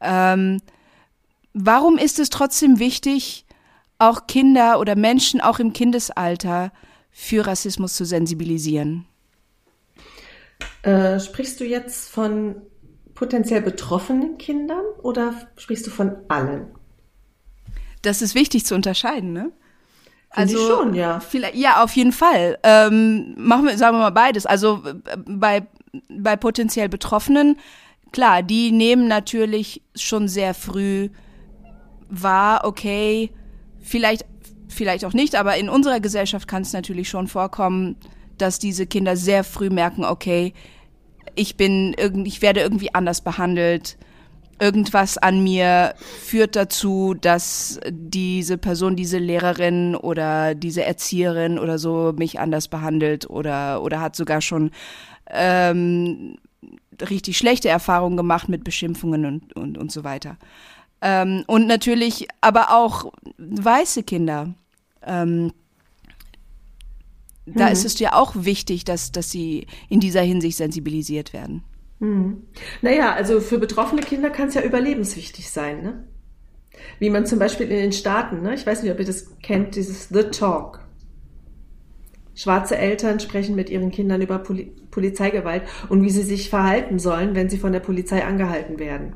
[0.00, 0.60] Ähm,
[1.52, 3.44] warum ist es trotzdem wichtig,
[4.02, 6.72] auch Kinder oder Menschen auch im Kindesalter
[7.10, 9.06] für Rassismus zu sensibilisieren?
[10.82, 12.56] Äh, sprichst du jetzt von
[13.14, 16.66] potenziell betroffenen Kindern oder sprichst du von allen?
[18.02, 19.52] Das ist wichtig zu unterscheiden, ne?
[20.30, 21.20] Also ich schon, ja.
[21.20, 22.58] Vielleicht, ja, auf jeden Fall.
[22.62, 24.46] Ähm, machen wir, sagen wir mal beides.
[24.46, 24.82] Also
[25.26, 25.66] bei,
[26.08, 27.58] bei potenziell Betroffenen,
[28.12, 31.10] klar, die nehmen natürlich schon sehr früh
[32.08, 33.30] wahr, okay,
[33.82, 34.24] vielleicht,
[34.68, 37.96] vielleicht auch nicht, aber in unserer Gesellschaft kann es natürlich schon vorkommen,
[38.38, 40.54] dass diese Kinder sehr früh merken, okay,
[41.34, 43.96] ich bin irgendwie, ich werde irgendwie anders behandelt
[44.62, 52.12] irgendwas an mir führt dazu, dass diese Person, diese Lehrerin oder diese Erzieherin oder so
[52.16, 54.70] mich anders behandelt oder, oder hat sogar schon
[55.28, 56.36] ähm,
[57.10, 60.36] richtig schlechte Erfahrungen gemacht mit Beschimpfungen und, und, und so weiter.
[61.02, 64.54] Ähm, und natürlich aber auch weiße Kinder.
[65.04, 65.52] Ähm,
[67.44, 67.72] da mhm.
[67.72, 71.64] ist es ja auch wichtig, dass, dass sie in dieser Hinsicht sensibilisiert werden.
[71.98, 72.42] Hm.
[72.82, 76.04] Naja, also für betroffene Kinder kann es ja überlebenswichtig sein, ne?
[76.98, 78.54] Wie man zum Beispiel in den Staaten, ne?
[78.54, 80.80] ich weiß nicht, ob ihr das kennt, dieses The Talk.
[82.34, 87.34] Schwarze Eltern sprechen mit ihren Kindern über Poli Polizeigewalt und wie sie sich verhalten sollen,
[87.34, 89.14] wenn sie von der Polizei angehalten werden.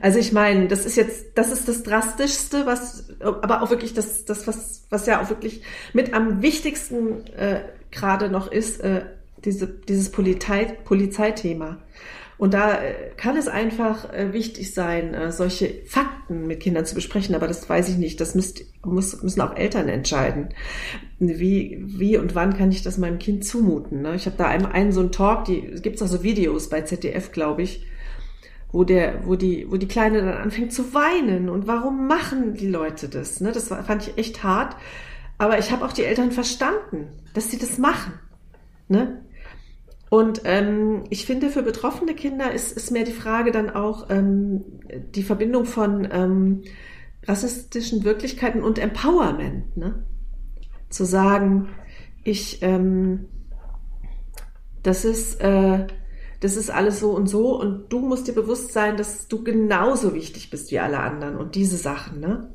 [0.00, 4.24] Also ich meine, das ist jetzt, das ist das Drastischste, was, aber auch wirklich das,
[4.24, 5.62] das was, was ja auch wirklich
[5.92, 7.60] mit am wichtigsten äh,
[7.90, 9.04] gerade noch ist, äh,
[9.44, 11.78] diese, dieses Polizei, Polizeithema.
[12.38, 16.94] Und da äh, kann es einfach äh, wichtig sein, äh, solche Fakten mit Kindern zu
[16.94, 17.34] besprechen.
[17.34, 18.20] Aber das weiß ich nicht.
[18.20, 20.50] Das müsst, muss, müssen auch Eltern entscheiden.
[21.18, 24.02] Wie, wie und wann kann ich das meinem Kind zumuten?
[24.02, 24.14] Ne?
[24.16, 26.82] Ich habe da einen, einen so einen Talk, die gibt es auch so Videos bei
[26.82, 27.86] ZDF, glaube ich,
[28.76, 31.48] wo der, wo die, wo die Kleine dann anfängt zu weinen.
[31.48, 33.40] Und warum machen die Leute das?
[33.40, 33.50] Ne?
[33.50, 34.76] Das fand ich echt hart.
[35.38, 38.12] Aber ich habe auch die Eltern verstanden, dass sie das machen.
[38.88, 39.22] Ne?
[40.10, 44.62] Und ähm, ich finde, für betroffene Kinder ist, ist mehr die Frage dann auch ähm,
[45.14, 46.62] die Verbindung von ähm,
[47.26, 49.74] rassistischen Wirklichkeiten und Empowerment.
[49.78, 50.04] Ne?
[50.90, 51.70] Zu sagen,
[52.24, 53.24] ich, ähm,
[54.82, 55.86] das ist, äh,
[56.40, 60.14] das ist alles so und so und du musst dir bewusst sein, dass du genauso
[60.14, 62.20] wichtig bist wie alle anderen und diese Sachen.
[62.20, 62.50] Ne?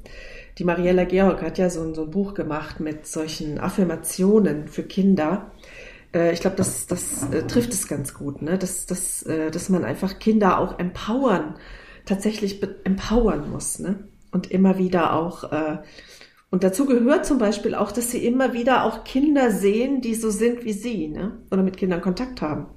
[0.58, 4.84] Die Mariella Georg hat ja so, ein, so ein Buch gemacht mit solchen Affirmationen für
[4.84, 5.52] Kinder
[6.14, 8.58] äh, ich glaube, das, das äh, trifft es ganz gut, ne?
[8.58, 11.56] dass, dass, äh, dass man einfach Kinder auch empowern,
[12.06, 13.80] tatsächlich empowern muss.
[13.80, 14.08] Ne?
[14.32, 15.78] Und immer wieder auch, äh,
[16.50, 20.30] und dazu gehört zum Beispiel auch, dass sie immer wieder auch Kinder sehen, die so
[20.30, 21.38] sind wie sie, ne?
[21.50, 22.68] oder mit Kindern Kontakt haben.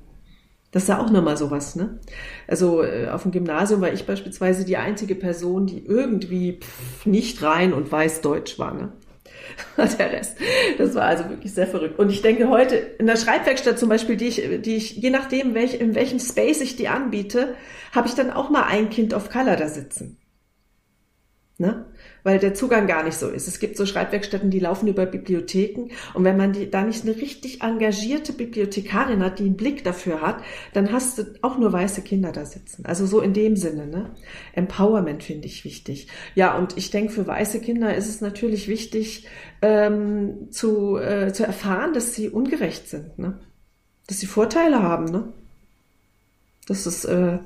[0.74, 2.00] Das ist ja auch nochmal sowas, ne?
[2.48, 7.40] Also äh, auf dem Gymnasium war ich beispielsweise die einzige Person, die irgendwie pff, nicht
[7.44, 8.92] rein und weiß Deutsch war, ne?
[9.76, 10.36] der Rest.
[10.76, 12.00] Das war also wirklich sehr verrückt.
[12.00, 15.54] Und ich denke heute in der Schreibwerkstatt zum Beispiel, die ich, die ich, je nachdem,
[15.54, 17.54] welch, in welchem Space ich die anbiete,
[17.92, 20.18] habe ich dann auch mal ein Kind of Color da sitzen.
[21.56, 21.86] Ne?
[22.24, 23.46] Weil der Zugang gar nicht so ist.
[23.46, 27.16] Es gibt so Schreibwerkstätten, die laufen über Bibliotheken und wenn man die, da nicht eine
[27.16, 30.38] richtig engagierte Bibliothekarin hat, die einen Blick dafür hat,
[30.72, 32.86] dann hast du auch nur weiße Kinder da sitzen.
[32.86, 34.10] Also so in dem Sinne, ne?
[34.54, 36.08] Empowerment finde ich wichtig.
[36.34, 39.28] Ja, und ich denke, für weiße Kinder ist es natürlich wichtig,
[39.60, 43.38] ähm, zu, äh, zu erfahren, dass sie ungerecht sind, ne?
[44.06, 45.32] Dass sie Vorteile haben, ne?
[46.66, 47.38] Das ist, äh,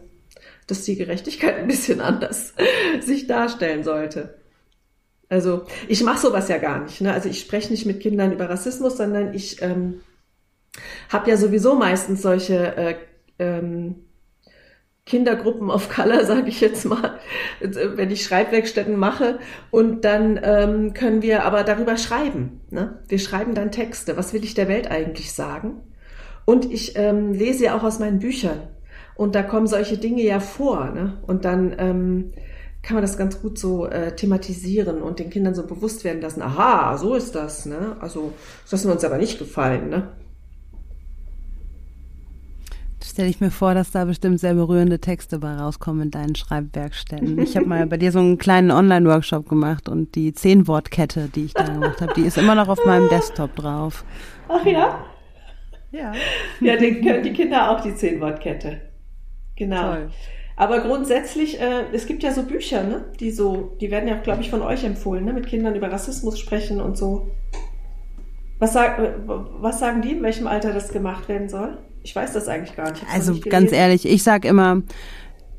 [0.68, 2.54] dass die Gerechtigkeit ein bisschen anders
[3.00, 4.37] sich darstellen sollte.
[5.28, 7.00] Also ich mache sowas ja gar nicht.
[7.00, 7.12] Ne?
[7.12, 10.00] Also ich spreche nicht mit Kindern über Rassismus, sondern ich ähm,
[11.10, 12.94] habe ja sowieso meistens solche äh,
[13.38, 13.96] ähm,
[15.04, 17.18] Kindergruppen of Color, sage ich jetzt mal,
[17.60, 19.38] wenn ich Schreibwerkstätten mache.
[19.70, 22.60] Und dann ähm, können wir aber darüber schreiben.
[22.70, 23.02] Ne?
[23.08, 24.16] Wir schreiben dann Texte.
[24.16, 25.82] Was will ich der Welt eigentlich sagen?
[26.44, 28.68] Und ich ähm, lese ja auch aus meinen Büchern.
[29.14, 30.90] Und da kommen solche Dinge ja vor.
[30.90, 31.18] Ne?
[31.26, 32.32] Und dann ähm,
[32.88, 36.40] kann man das ganz gut so äh, thematisieren und den Kindern so bewusst werden lassen,
[36.40, 37.98] aha, so ist das, ne?
[38.00, 38.32] Also,
[38.62, 40.08] das ist uns aber nicht gefallen, ne?
[43.04, 47.38] Stelle ich mir vor, dass da bestimmt sehr berührende Texte bei rauskommen in deinen Schreibwerkstätten.
[47.40, 51.52] Ich habe mal bei dir so einen kleinen Online-Workshop gemacht und die Zehn-Wort-Kette, die ich
[51.52, 54.04] da gemacht habe, die ist immer noch auf meinem Desktop drauf.
[54.48, 55.04] Ach ja?
[55.90, 56.12] Ja.
[56.60, 58.80] Ja, den können die Kinder auch die Zehn-Wort-Kette.
[59.56, 59.92] Genau.
[59.92, 60.10] Toll.
[60.58, 63.04] Aber grundsätzlich, äh, es gibt ja so Bücher, ne?
[63.20, 65.32] die so, die werden ja, glaube ich, von euch empfohlen, ne?
[65.32, 67.30] mit Kindern über Rassismus sprechen und so.
[68.58, 71.78] Was, sag, was sagen die, in welchem Alter das gemacht werden soll?
[72.02, 73.04] Ich weiß das eigentlich gar nicht.
[73.14, 74.82] Also ganz ehrlich, ich sag immer,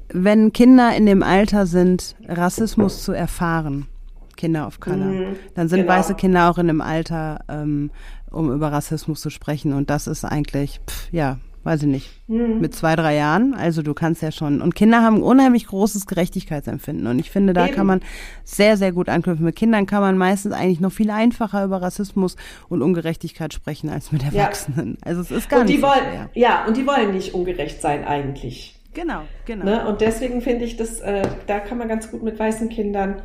[0.10, 3.88] wenn Kinder in dem Alter sind, Rassismus zu erfahren,
[4.36, 5.94] Kinder of Color, mhm, dann sind genau.
[5.94, 7.92] weiße Kinder auch in dem Alter, ähm,
[8.32, 9.72] um über Rassismus zu sprechen.
[9.72, 11.38] Und das ist eigentlich, pff, ja,
[11.70, 12.60] weiß ich nicht, mhm.
[12.60, 13.54] mit zwei, drei Jahren.
[13.54, 14.60] Also du kannst ja schon.
[14.60, 17.06] Und Kinder haben unheimlich großes Gerechtigkeitsempfinden.
[17.06, 17.76] Und ich finde, da Eben.
[17.76, 18.02] kann man
[18.44, 19.46] sehr, sehr gut anknüpfen.
[19.46, 22.38] Mit Kindern kann man meistens eigentlich noch viel einfacher über Rassismus
[22.70, 24.98] und Ungerechtigkeit sprechen als mit Erwachsenen.
[25.00, 25.06] Ja.
[25.06, 26.30] Also es ist gar und die nicht wollen, so schwer.
[26.34, 28.76] Ja, und die wollen nicht ungerecht sein eigentlich.
[28.96, 29.66] Genau, genau.
[29.66, 29.88] Ne?
[29.88, 33.22] Und deswegen finde ich, dass äh, da kann man ganz gut mit weißen Kindern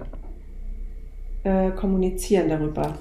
[1.45, 2.99] äh, kommunizieren darüber.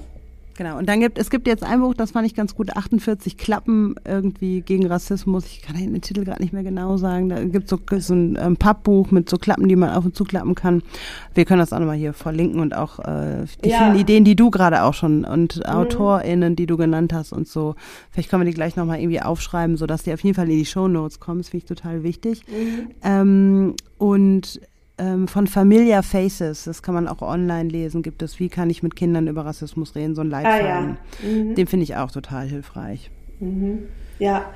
[0.56, 3.36] Genau, und dann gibt es gibt jetzt ein Buch, das fand ich ganz gut, 48
[3.36, 5.46] Klappen irgendwie gegen Rassismus.
[5.46, 7.28] Ich kann den Titel gerade nicht mehr genau sagen.
[7.28, 10.54] Da gibt so, so ein ähm, Pappbuch mit so Klappen, die man auf und zuklappen
[10.54, 10.82] kann.
[11.34, 13.78] Wir können das auch nochmal hier verlinken und auch äh, die ja.
[13.78, 15.62] vielen Ideen, die du gerade auch schon und mhm.
[15.64, 17.74] AutorInnen, die du genannt hast und so.
[18.10, 20.66] Vielleicht können wir die gleich nochmal irgendwie aufschreiben, sodass die auf jeden Fall in die
[20.66, 21.40] Show Notes kommen.
[21.40, 22.42] Das finde ich total wichtig.
[22.46, 22.90] Mhm.
[23.02, 24.60] Ähm, und
[24.98, 28.82] ähm, von Familiar Faces, das kann man auch online lesen, gibt es, wie kann ich
[28.82, 30.96] mit Kindern über Rassismus reden, so ein Leitfaden.
[31.22, 31.28] Ah, ja.
[31.28, 31.54] mhm.
[31.54, 33.10] Den finde ich auch total hilfreich.
[33.40, 33.88] Mhm.
[34.18, 34.52] Ja.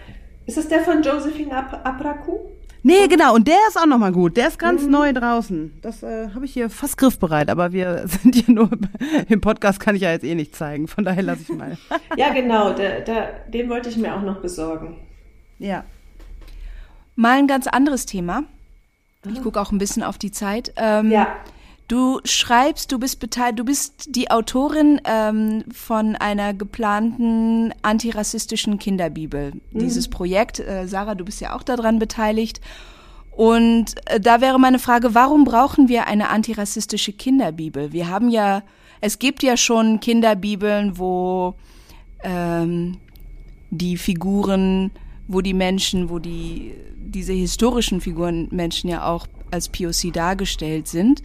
[0.46, 2.38] Ist das der von Josephine Ab Abraku?
[2.84, 4.36] Nee, genau, und der ist auch nochmal gut.
[4.36, 4.90] Der ist ganz mhm.
[4.90, 5.78] neu draußen.
[5.82, 8.70] Das äh, habe ich hier fast griffbereit, aber wir sind hier nur
[9.28, 10.86] im Podcast, kann ich ja jetzt eh nicht zeigen.
[10.86, 11.76] Von daher lasse ich mal.
[12.16, 15.00] ja, genau, der, der, den wollte ich mir auch noch besorgen.
[15.58, 15.84] Ja.
[17.16, 18.44] Mal ein ganz anderes Thema.
[19.32, 20.72] Ich gucke auch ein bisschen auf die Zeit.
[20.76, 21.28] Ähm, ja.
[21.88, 29.54] Du schreibst, du bist beteiligt, du bist die Autorin ähm, von einer geplanten antirassistischen Kinderbibel.
[29.54, 29.78] Mhm.
[29.78, 32.60] Dieses Projekt, äh, Sarah, du bist ja auch daran beteiligt.
[33.30, 37.90] Und äh, da wäre meine Frage, warum brauchen wir eine antirassistische Kinderbibel?
[37.92, 38.62] Wir haben ja,
[39.00, 41.54] es gibt ja schon Kinderbibeln, wo
[42.22, 42.98] ähm,
[43.70, 44.90] die Figuren,
[45.28, 51.22] wo die Menschen, wo die diese historischen Figuren Menschen ja auch als POC dargestellt sind.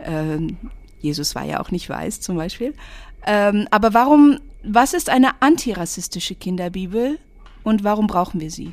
[0.00, 0.58] Ähm,
[1.00, 2.74] Jesus war ja auch nicht weiß zum Beispiel.
[3.26, 7.18] Ähm, aber warum, was ist eine antirassistische Kinderbibel
[7.62, 8.72] und warum brauchen wir sie?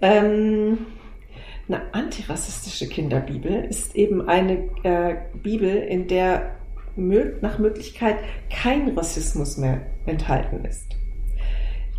[0.00, 0.78] Ähm,
[1.68, 6.54] eine antirassistische Kinderbibel ist eben eine äh, Bibel, in der
[6.96, 8.16] nach Möglichkeit
[8.50, 10.97] kein Rassismus mehr enthalten ist.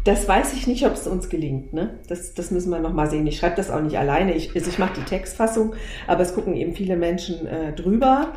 [0.10, 1.72] Das weiß ich nicht, ob es uns gelingt.
[1.72, 2.00] Ne?
[2.08, 3.28] Das, das müssen wir noch mal sehen.
[3.28, 4.34] Ich schreibe das auch nicht alleine.
[4.34, 5.76] Ich, also ich mache die Textfassung,
[6.08, 8.34] aber es gucken eben viele Menschen äh, drüber.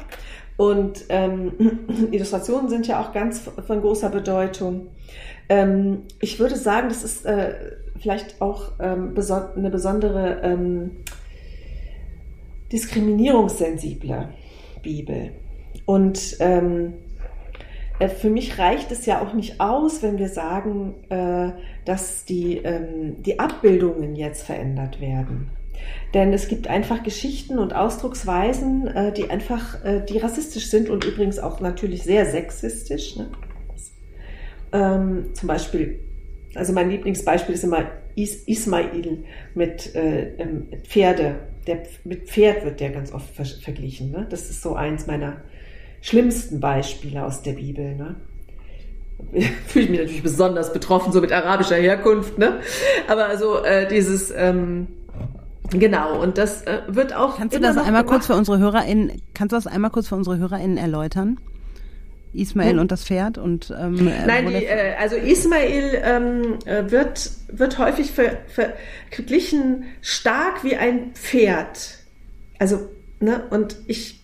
[0.58, 1.78] Und ähm,
[2.12, 4.88] Illustrationen sind ja auch ganz von großer Bedeutung.
[5.48, 7.54] Ähm, ich würde sagen, das ist äh,
[7.98, 10.90] vielleicht auch ähm, beson eine besondere ähm,
[12.70, 14.28] diskriminierungssensible
[14.82, 15.30] Bibel.
[15.86, 17.11] Und ähm, äh,
[18.09, 21.53] für mich reicht es ja auch nicht aus, wenn wir sagen, äh,
[21.84, 25.50] dass die, ähm, die Abbildungen jetzt verändert werden.
[26.14, 29.78] Denn es gibt einfach Geschichten und Ausdrucksweisen, äh, die einfach,
[30.09, 33.16] die rassistisch sind und übrigens auch natürlich sehr sexistisch.
[33.16, 33.30] Ne?
[34.72, 35.98] Ähm, zum Beispiel,
[36.55, 39.24] also mein Lieblingsbeispiel ist immer Is Ismail
[39.55, 40.32] mit äh,
[40.84, 41.40] Pferde.
[41.66, 44.11] Der, mit Pferd wird der ganz oft ver verglichen.
[44.11, 44.26] Ne?
[44.28, 45.42] Das ist so eins meiner
[46.03, 47.94] schlimmsten Beispiele aus der Bibel.
[47.94, 48.16] Ne?
[49.66, 52.36] Fühle ich mich natürlich besonders betroffen, so mit arabischer Herkunft.
[52.36, 52.61] Ne?
[53.09, 54.30] Aber also äh, dieses...
[54.36, 54.88] Ähm,
[55.70, 57.38] Genau, und das äh, wird auch.
[57.38, 58.09] Kannst du das einmal gemacht.
[58.09, 61.38] kurz für unsere HörerInnen, kannst du das einmal kurz für unsere HörerInnen erläutern?
[62.34, 62.78] Ismael hm.
[62.78, 67.78] und das Pferd und ähm, äh, Nein, die, äh, also Ismael ähm, äh, wird, wird
[67.78, 71.98] häufig ver, verglichen stark wie ein Pferd.
[72.59, 72.88] Also,
[73.20, 74.21] ne, und ich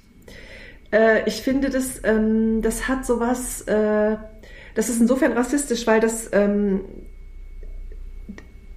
[0.93, 4.17] äh, ich finde, das, ähm, das hat sowas, äh,
[4.75, 6.81] das ist insofern rassistisch, weil das ähm,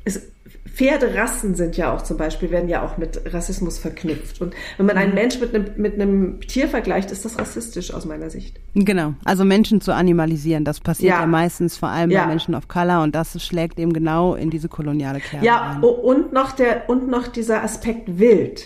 [0.04, 0.32] es,
[0.74, 4.42] Pferderassen sind ja auch zum Beispiel, werden ja auch mit Rassismus verknüpft.
[4.42, 5.16] Und wenn man einen mhm.
[5.16, 8.60] Mensch mit einem, mit einem Tier vergleicht, ist das rassistisch aus meiner Sicht.
[8.74, 12.22] Genau, also Menschen zu animalisieren, das passiert ja, ja meistens vor allem ja.
[12.22, 15.84] bei Menschen of Color und das schlägt eben genau in diese koloniale Kerbe Ja, ein.
[15.84, 18.64] und noch der, und noch dieser Aspekt wild.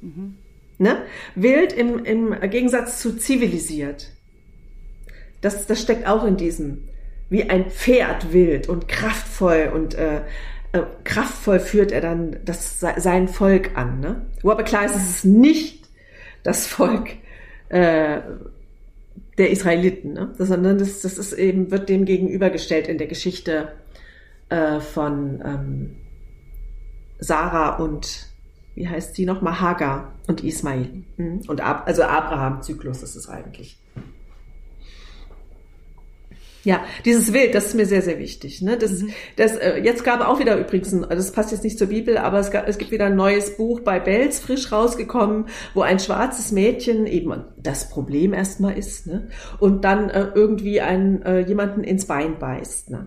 [0.00, 0.36] Mhm.
[0.78, 1.02] Ne?
[1.34, 4.10] Wild im, im Gegensatz zu zivilisiert.
[5.40, 6.88] Das, das steckt auch in diesem,
[7.30, 10.20] wie ein Pferd wild und kraftvoll und äh,
[10.72, 14.00] äh, kraftvoll führt er dann das, sein Volk an.
[14.00, 14.26] Ne?
[14.42, 15.88] Aber klar ist, es ist nicht
[16.42, 17.10] das Volk
[17.68, 18.20] äh,
[19.38, 20.34] der Israeliten, ne?
[20.38, 23.72] sondern das, das ist eben, wird dem gegenübergestellt in der Geschichte
[24.48, 25.96] äh, von ähm,
[27.18, 28.26] Sarah und
[28.76, 29.60] wie heißt die nochmal?
[29.60, 31.02] Hagar und Ismail.
[31.16, 31.40] Mhm.
[31.48, 33.78] Und Ab also Abraham-Zyklus ist es eigentlich.
[36.62, 38.60] Ja, dieses Wild, das ist mir sehr, sehr wichtig.
[38.60, 38.76] Ne?
[38.76, 39.10] Das, mhm.
[39.36, 42.40] das, äh, jetzt gab auch wieder übrigens, ein, das passt jetzt nicht zur Bibel, aber
[42.40, 46.50] es, gab, es gibt wieder ein neues Buch bei Bells, frisch rausgekommen, wo ein schwarzes
[46.50, 49.28] Mädchen eben das Problem erstmal ist ne?
[49.60, 52.90] und dann äh, irgendwie ein, äh, jemanden ins Bein beißt.
[52.90, 53.06] Ne?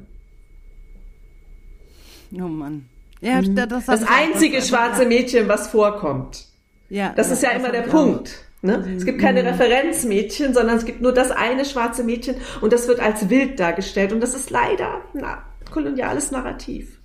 [2.36, 2.86] Oh Mann.
[3.22, 3.55] Ja, mhm.
[3.55, 6.45] das, das einzige schwarze Mädchen, was vorkommt.
[6.89, 8.45] Ja, das ja, ist ja immer der Punkt.
[8.61, 8.95] Ne?
[8.97, 9.49] Es gibt keine mhm.
[9.49, 14.11] Referenzmädchen, sondern es gibt nur das eine schwarze Mädchen und das wird als wild dargestellt.
[14.11, 15.24] Und das ist leider ein
[15.72, 16.99] koloniales Narrativ.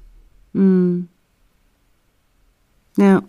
[0.53, 1.09] Mhm.
[2.97, 3.23] Ja.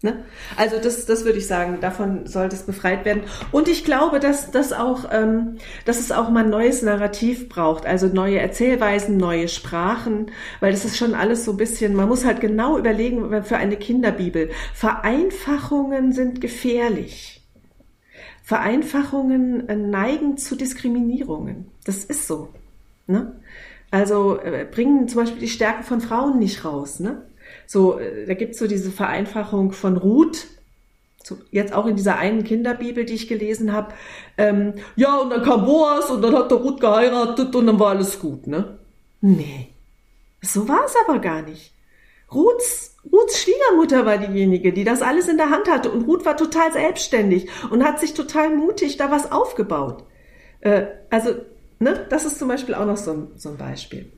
[0.00, 0.24] Ne?
[0.56, 3.24] Also das, das würde ich sagen, davon sollte es befreit werden.
[3.50, 7.84] Und ich glaube, dass, dass, auch, ähm, dass es auch mal ein neues Narrativ braucht,
[7.84, 10.30] also neue Erzählweisen, neue Sprachen,
[10.60, 13.76] weil das ist schon alles so ein bisschen, man muss halt genau überlegen für eine
[13.76, 14.50] Kinderbibel.
[14.72, 17.44] Vereinfachungen sind gefährlich.
[18.44, 21.66] Vereinfachungen äh, neigen zu Diskriminierungen.
[21.84, 22.50] Das ist so.
[23.08, 23.40] Ne?
[23.90, 27.00] Also äh, bringen zum Beispiel die Stärken von Frauen nicht raus.
[27.00, 27.22] Ne?
[27.68, 30.46] So, äh, da gibt's so diese Vereinfachung von Ruth,
[31.22, 33.92] so, jetzt auch in dieser einen Kinderbibel, die ich gelesen habe.
[34.38, 37.90] Ähm, ja, und dann kam Boas und dann hat der Ruth geheiratet und dann war
[37.90, 38.46] alles gut.
[38.46, 38.78] Ne?
[39.20, 39.68] Nee,
[40.40, 41.74] so war es aber gar nicht.
[42.32, 46.38] Ruths, Ruths Schwiegermutter war diejenige, die das alles in der Hand hatte und Ruth war
[46.38, 50.04] total selbstständig und hat sich total mutig da was aufgebaut.
[50.60, 51.34] Äh, also,
[51.80, 54.10] ne, das ist zum Beispiel auch noch so so ein Beispiel.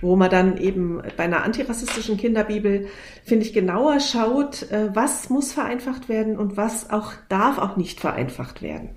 [0.00, 2.88] Wo man dann eben bei einer antirassistischen Kinderbibel,
[3.24, 8.00] finde ich, genauer schaut, äh, was muss vereinfacht werden und was auch darf auch nicht
[8.00, 8.90] vereinfacht werden.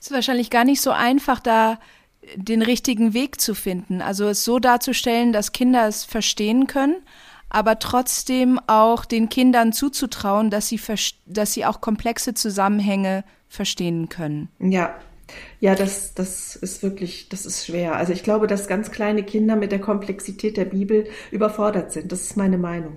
[0.00, 1.78] Es ist wahrscheinlich gar nicht so einfach, da
[2.36, 4.02] den richtigen Weg zu finden.
[4.02, 6.96] Also es so darzustellen, dass Kinder es verstehen können,
[7.48, 10.80] aber trotzdem auch den Kindern zuzutrauen, dass sie,
[11.26, 14.48] dass sie auch komplexe Zusammenhänge verstehen können.
[14.58, 14.94] Ja.
[15.60, 17.96] Ja, das, das ist wirklich, das ist schwer.
[17.96, 22.10] Also ich glaube, dass ganz kleine Kinder mit der Komplexität der Bibel überfordert sind.
[22.12, 22.96] Das ist meine Meinung.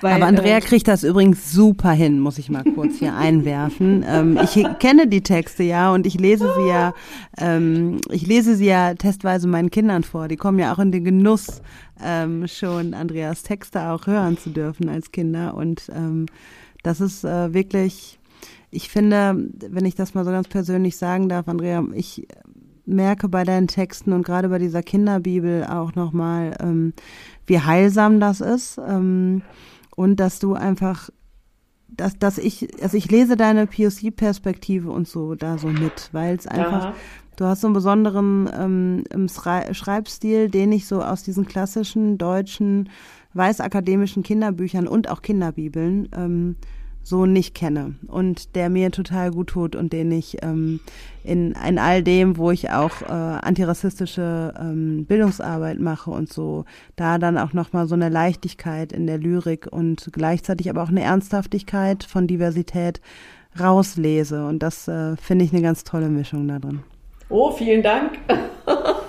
[0.00, 4.04] Weil, Aber Andrea äh, kriegt das übrigens super hin, muss ich mal kurz hier einwerfen.
[4.12, 6.92] Ähm, ich kenne die Texte ja und ich lese sie ja,
[7.38, 10.28] ähm, ich lese sie ja testweise meinen Kindern vor.
[10.28, 11.62] Die kommen ja auch in den Genuss,
[12.02, 15.54] ähm, schon Andreas Texte auch hören zu dürfen als Kinder.
[15.54, 16.26] Und ähm,
[16.82, 18.18] das ist äh, wirklich,
[18.70, 22.26] ich finde, wenn ich das mal so ganz persönlich sagen darf, Andrea, ich
[22.84, 26.92] merke bei deinen Texten und gerade bei dieser Kinderbibel auch nochmal, ähm,
[27.46, 29.42] wie heilsam das ist ähm,
[29.94, 31.10] und dass du einfach,
[31.88, 36.46] dass, dass ich, also ich lese deine POC-Perspektive und so da so mit, weil es
[36.46, 36.94] einfach, ja.
[37.36, 42.88] du hast so einen besonderen ähm, Schreibstil, den ich so aus diesen klassischen deutschen
[43.34, 46.56] weißakademischen Kinderbüchern und auch Kinderbibeln ähm,
[47.02, 50.80] so nicht kenne und der mir total gut tut und den ich ähm,
[51.24, 56.64] in, in all dem, wo ich auch äh, antirassistische ähm, Bildungsarbeit mache und so,
[56.96, 61.02] da dann auch nochmal so eine Leichtigkeit in der Lyrik und gleichzeitig aber auch eine
[61.02, 63.00] Ernsthaftigkeit von Diversität
[63.58, 64.46] rauslese.
[64.46, 66.80] Und das äh, finde ich eine ganz tolle Mischung da drin.
[67.28, 68.18] Oh, vielen Dank.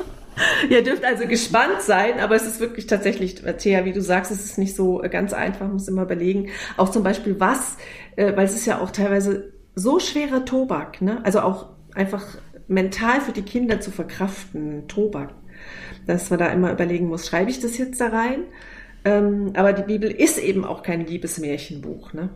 [0.69, 4.45] Ihr dürft also gespannt sein, aber es ist wirklich tatsächlich, Thea, wie du sagst, es
[4.45, 6.49] ist nicht so ganz einfach, muss immer überlegen.
[6.77, 7.77] Auch zum Beispiel was,
[8.15, 11.21] äh, weil es ist ja auch teilweise so schwerer Tobak, ne?
[11.23, 12.25] Also auch einfach
[12.67, 15.33] mental für die Kinder zu verkraften, Tobak.
[16.05, 18.43] Dass man da immer überlegen muss, schreibe ich das jetzt da rein?
[19.05, 22.29] Ähm, aber die Bibel ist eben auch kein Liebesmärchenbuch, ne?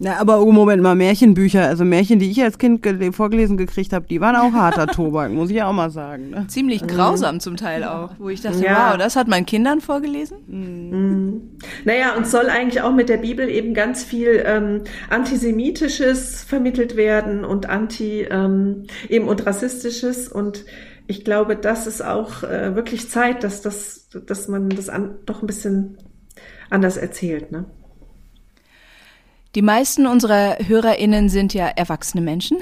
[0.00, 2.84] Ja, aber oh, Moment mal, Märchenbücher, also Märchen, die ich als Kind
[3.14, 6.30] vorgelesen gekriegt habe, die waren auch harter Tobak, muss ich ja auch mal sagen.
[6.30, 6.46] Ne?
[6.48, 6.88] Ziemlich mhm.
[6.88, 8.90] grausam zum Teil auch, wo ich dachte, ja.
[8.90, 10.38] wow, das hat man Kindern vorgelesen?
[10.48, 11.58] Mhm.
[11.84, 17.44] Naja, und soll eigentlich auch mit der Bibel eben ganz viel ähm, Antisemitisches vermittelt werden
[17.44, 20.64] und Anti ähm, eben und Rassistisches und
[21.06, 25.42] ich glaube, das ist auch äh, wirklich Zeit, dass das, dass man das an, doch
[25.42, 25.98] ein bisschen
[26.70, 27.66] anders erzählt, ne?
[29.54, 32.58] Die meisten unserer HörerInnen sind ja erwachsene Menschen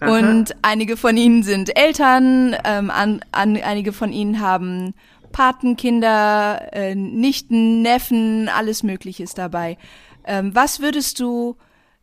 [0.00, 4.94] und einige von ihnen sind Eltern, ähm, an, an, einige von ihnen haben
[5.30, 9.78] Patenkinder, äh, Nichten, Neffen, alles Mögliche ist dabei.
[10.24, 11.56] Ähm, was würdest du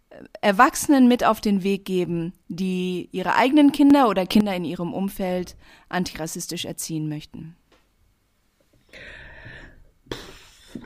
[0.10, 4.94] äh, Erwachsenen mit auf den Weg geben, die ihre eigenen Kinder oder Kinder in ihrem
[4.94, 5.58] Umfeld
[5.90, 7.58] antirassistisch erziehen möchten?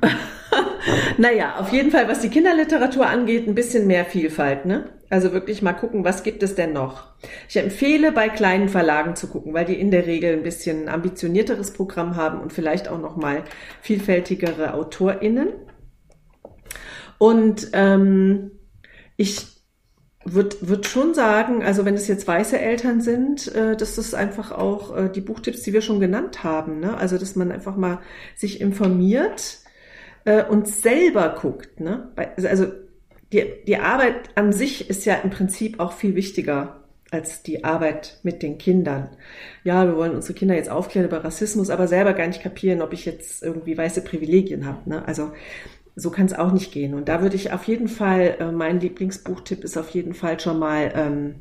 [1.18, 4.90] naja, auf jeden Fall, was die Kinderliteratur angeht, ein bisschen mehr Vielfalt, ne?
[5.10, 7.10] Also wirklich mal gucken, was gibt es denn noch?
[7.50, 11.72] Ich empfehle, bei kleinen Verlagen zu gucken, weil die in der Regel ein bisschen ambitionierteres
[11.74, 13.44] Programm haben und vielleicht auch noch mal
[13.82, 15.50] vielfältigere AutorInnen.
[17.18, 18.52] Und ähm,
[19.18, 19.48] ich
[20.24, 24.52] würde würd schon sagen, also wenn es jetzt weiße Eltern sind, äh, dass das einfach
[24.52, 26.96] auch äh, die Buchtipps, die wir schon genannt haben, ne?
[26.98, 28.00] also dass man einfach mal
[28.36, 29.61] sich informiert
[30.26, 31.80] äh, und selber guckt.
[31.80, 32.12] Ne?
[32.16, 32.68] Also
[33.32, 38.20] die, die Arbeit an sich ist ja im Prinzip auch viel wichtiger als die Arbeit
[38.24, 39.10] mit den Kindern.
[39.64, 42.94] Ja, wir wollen unsere Kinder jetzt aufklären über Rassismus, aber selber gar nicht kapieren, ob
[42.94, 44.90] ich jetzt irgendwie weiße Privilegien habe.
[44.90, 45.06] Ne?
[45.06, 45.32] Also
[45.96, 46.94] so kann es auch nicht gehen.
[46.94, 50.58] Und da würde ich auf jeden Fall, äh, mein Lieblingsbuchtipp ist auf jeden Fall schon
[50.58, 51.36] mal ähm,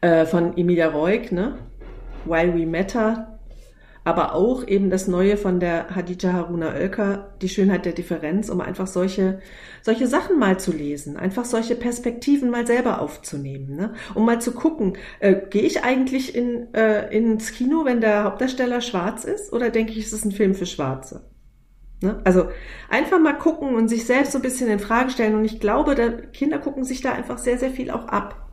[0.00, 1.58] äh, von Emilia Reuk, ne?
[2.24, 3.33] While We Matter,
[4.04, 8.60] aber auch eben das Neue von der Hadija Haruna Oelker, die Schönheit der Differenz, um
[8.60, 9.40] einfach solche,
[9.82, 13.94] solche Sachen mal zu lesen, einfach solche Perspektiven mal selber aufzunehmen, ne?
[14.14, 18.82] um mal zu gucken, äh, gehe ich eigentlich in, äh, ins Kino, wenn der Hauptdarsteller
[18.82, 21.22] schwarz ist, oder denke ich, es ist ein Film für Schwarze?
[22.02, 22.20] Ne?
[22.24, 22.48] Also
[22.90, 25.34] einfach mal gucken und sich selbst so ein bisschen in Frage stellen.
[25.34, 28.43] Und ich glaube, da, Kinder gucken sich da einfach sehr, sehr viel auch ab.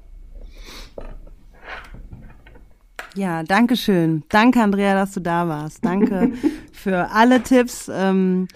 [3.15, 4.23] Ja, danke schön.
[4.29, 5.83] Danke, Andrea, dass du da warst.
[5.83, 6.31] Danke
[6.71, 7.89] für alle Tipps.
[7.93, 8.47] Ähm,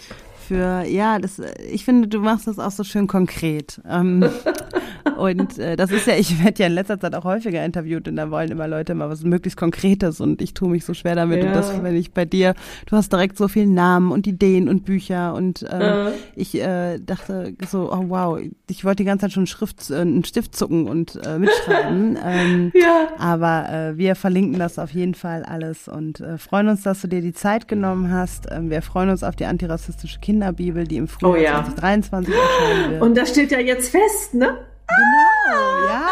[0.47, 1.41] für, ja, das,
[1.71, 3.81] ich finde, du machst das auch so schön konkret.
[3.89, 4.23] Ähm,
[5.17, 8.15] und äh, das ist ja, ich werde ja in letzter Zeit auch häufiger interviewt und
[8.15, 11.43] da wollen immer Leute immer was möglichst Konkretes und ich tue mich so schwer damit.
[11.43, 11.49] Ja.
[11.49, 12.53] Und das, wenn ich bei dir,
[12.85, 16.11] du hast direkt so viele Namen und Ideen und Bücher und äh, äh.
[16.35, 18.39] ich äh, dachte so, oh wow,
[18.69, 22.17] ich wollte die ganze Zeit schon Schrift, äh, einen Stift zucken und äh, mitschreiben.
[22.25, 23.07] ähm, ja.
[23.17, 27.07] Aber äh, wir verlinken das auf jeden Fall alles und äh, freuen uns, dass du
[27.07, 28.47] dir die Zeit genommen hast.
[28.51, 31.63] Ähm, wir freuen uns auf die antirassistische Kinderbibel, die im Frühjahr oh, ja.
[31.63, 33.01] 2023 erscheinen wird.
[33.01, 34.57] Und das steht ja jetzt fest, ne?
[34.87, 36.04] Genau, ja,